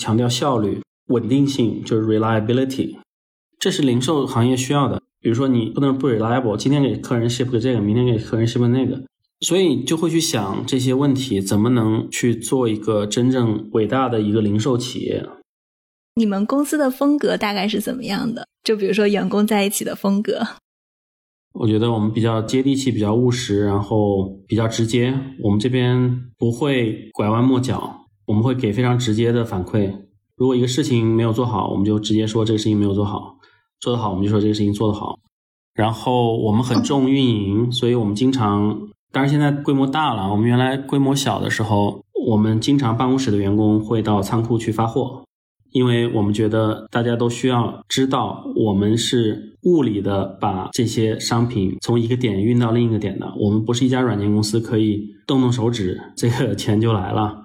[0.00, 2.96] 强调效率、稳定性，就是 reliability。
[3.58, 5.00] 这是零售行业需要的。
[5.20, 9.02] 比如说，你不能不 reliable，今天给客人 ship 个这个，明天给客人 ship 那个，
[9.40, 15.26] 所以就会去想这些问题，怎么能去做一个真正伟大的一个零售企业。
[16.14, 18.46] 你们公司的风格大概是怎么样的？
[18.64, 20.40] 就比如说员工在一起的风格。
[21.52, 25.18] 我觉得我们比较接地气，比较务实，然后比较直接。
[25.42, 29.90] 我们这边不会拐弯抹角，我们会给非常直接的反馈。
[30.36, 33.38] 如果一个事情没有做好，我们就直接说这个事情没有做好；
[33.80, 35.18] 做得好，我们就说这个事情做得好。
[35.72, 40.30] 然后我们很重运营，所以我们经常，当然现在规模大了。
[40.30, 45.22] 我们原来规模小的时候，我们经常办公室的员工会到仓库去发货。
[45.70, 53.32] 因为我们觉得大家都需要知道，我们是物理的把这些商品从一个点运到另一个点的。
[53.40, 57.38] 我们不是一家软件公司，可以动动手指，这个钱就来了。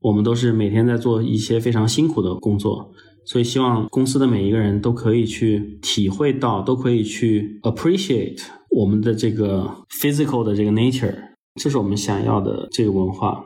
[0.00, 2.90] 我们都是每天在做一些非常辛苦的工作，
[3.26, 9.70] 所以希望公司的每一个人都可以去体会到，都可以去 appreciate 我们的这个
[10.00, 11.14] physical 的这个 nature，
[11.60, 13.44] 这是我们想要的这个文化。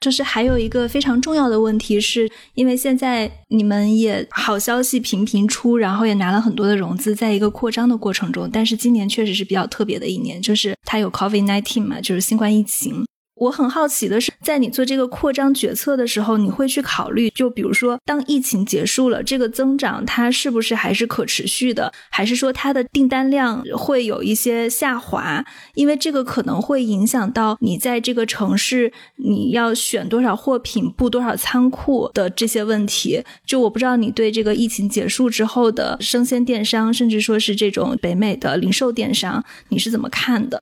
[0.00, 8.48] 就是还有一个非常重要的问题，是因为现在你们也好消息频频出，然后也拿了很多的融资，在一个扩张的过程中。
[8.52, 13.04] 但是今年确实是比较特别的一年，就是它有 COVID-19 嘛，就是新冠疫情。
[13.40, 25.44] 我很好奇的是，在你做这个扩张决策的时候，你会去考虑，就比如说，当疫情结束了，这个增长它是不是还是可持续的，还是说它的订单量会有一些下滑？
[25.74, 33.22] 因为这个可能会影响到你在这个城市你要选多少货品、布多少仓库的这些问题。
[33.46, 40.60] 就我不知道你对这个疫情结束之后的生鲜电商，甚至说是这种北美的零售电商，你是怎么看的？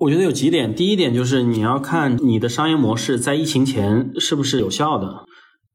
[0.00, 5.26] 我觉得有几点，第一点就是你要看你的商业模式在疫情前是不是有效的。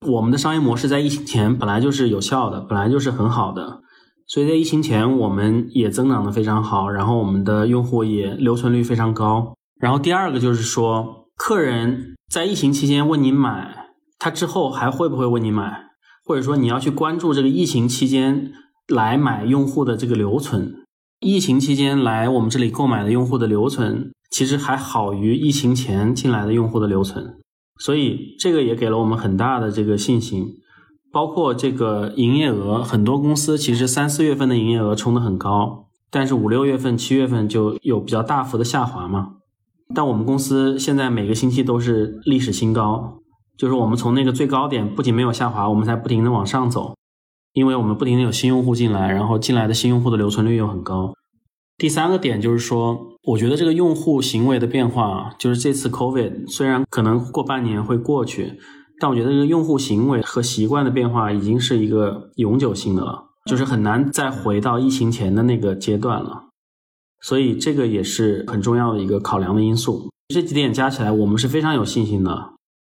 [0.07, 3.82] 我们的商业模式在疫情前本来就是有效的，本来就是很好的，
[4.26, 9.53] 所以在疫情前我们也增长的非常好，然后我们的用户也留存率非常高。
[9.80, 15.84] 然后第二个就是说，客人在疫情期间问你买，他之后还会不会问你买？
[16.26, 18.53] 或者说你要去关注这个疫情期间
[18.88, 20.73] 来买用户的这个留存，
[21.26, 24.11] 疫情期间来我们这里购买的用户的留存。
[24.30, 27.38] 其实还好于疫情前进来的用户的留存，
[27.80, 30.45] 所以这个也给了我们很大的这个信心。
[31.11, 39.38] 包括这个营业额，很多公司其实三四月份的营业额冲得很高，但是五六月份、七月份就有比较大幅的下滑嘛。
[39.95, 43.19] 但我们公司现在每个星期都是历史新高，
[43.57, 46.93] 就是我们从那个最高点不仅没有下滑，我们在不停的往上走，
[47.56, 51.14] 因为我们不停的有新用户进来，然后进来的新用户的留存率又很高。
[51.78, 58.60] 第三个点就是说，我觉得这个用户行为的变化，就是这次 COVID 虽然可能过半年会过去，
[58.99, 66.49] 但我觉得这个用户行为和习惯的变化已经是一个永久性的了，就是很难再回到疫情前的那个阶段了。
[67.22, 70.10] 所以这个也是很重要的一个考量的因素。
[70.34, 72.55] 这几点加起来，我们是非常有信心的，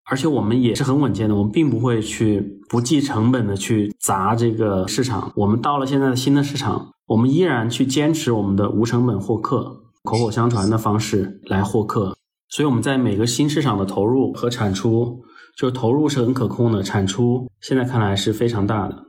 [0.09, 5.33] 而且我们也是很稳健的，我们并不会去不计成本的去砸这个市场。
[5.37, 6.93] 我们到了现在的新的市场。
[7.09, 12.17] 我们依然去坚持我们的无成本获客、口口相传的方式来获客，
[12.49, 15.23] 所以我们在每个新市场的投入和产出，
[15.57, 19.05] 就投入是很可控的，产出现在看来是非常大的。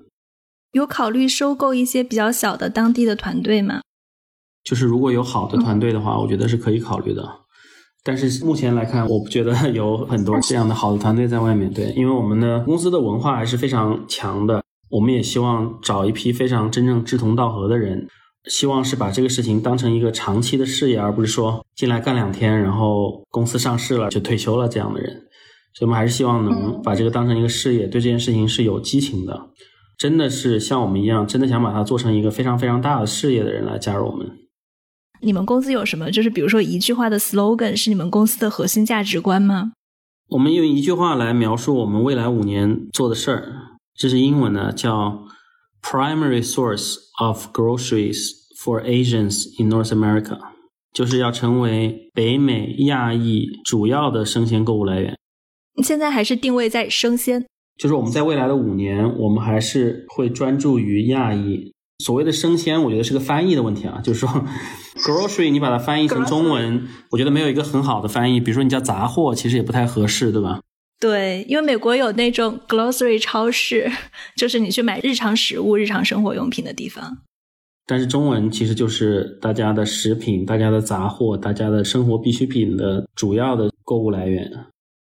[0.73, 3.81] 有考虑收购一些比较小的当地的团队吗？
[4.63, 7.27] 就是如果有好的团队的话，我觉得是可以考虑的。
[8.07, 11.69] 但是目前来看，我不觉得 有很多这样的好的团队在外面。
[11.73, 14.63] 对，因为我们的公司的文化还是非常强的。
[14.89, 18.07] 我们也希望找一批非常真正志同道合的人，
[18.49, 25.11] 希望是把这个事情当成一个长期的事业，而不是说进来干两天，然后公司上市了就退休了这样的人。
[25.73, 29.37] 所以，我们还是希望能把这个当成一个事业，对这件事情是有激情的，
[29.97, 34.25] 真的是像我们一样，真的想把它做成一个非常非常大的事业的人来加入我们。
[35.21, 36.11] 你们公司有什么？
[36.11, 39.71] 就是比如说一句话的 slogan 是你们公司的核心价值观吗？
[40.29, 43.53] 我们用一句话来描述我们未来五年做的事儿。
[43.95, 45.25] 这是英文的，叫
[45.81, 50.37] primary source of groceries for Asians in North America，
[50.93, 55.15] 就是要成为北美亚裔主要的生鲜购物来源。
[55.81, 57.45] 现在还是定位在生鲜，
[57.77, 61.71] 就是我们在未来的五年，我们还是会专注于亚裔。
[62.03, 64.45] 所谓的生鲜，我觉得是个翻译的问题啊，就是说
[64.97, 68.39] grocery 你把它翻译成中文，我觉得没有一个很好的翻译。
[68.39, 70.61] 比如说你叫杂货，其实也不太合适，对吧？
[70.99, 73.91] 对，因为美国有那种 grocery 超市，
[74.35, 77.19] 就是你去买日常食物、日常生活用品的地方。
[77.85, 84.51] 但是中文其实就是大家的食品、大家的杂货、大家的生活必需品的主要的购物来源。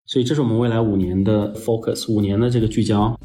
[0.05, 3.17] 所以这是我们未来五年的 focus，五年的这个聚焦。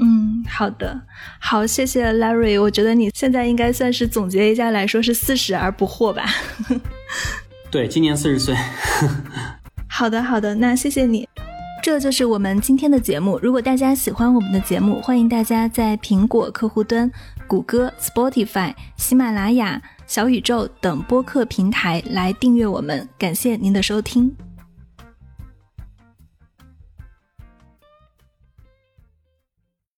[0.00, 1.00] 嗯，好的，
[1.38, 2.60] 好，谢谢 Larry。
[2.60, 6.24] 我觉得你现在应该算是总结一下来说是四十而不惑吧？
[7.70, 8.56] 对，今年四十岁。
[9.88, 11.28] 好的，好的，那谢谢你。
[11.82, 13.38] 这就是我们今天的节目。
[13.42, 17.10] 如果大家喜欢我们的节目，欢迎大家在苹果客户端、
[17.46, 23.08] 谷歌、Spotify、喜马拉雅、小宇宙等播客平台来订阅我们。
[23.18, 24.49] 感谢您的收听。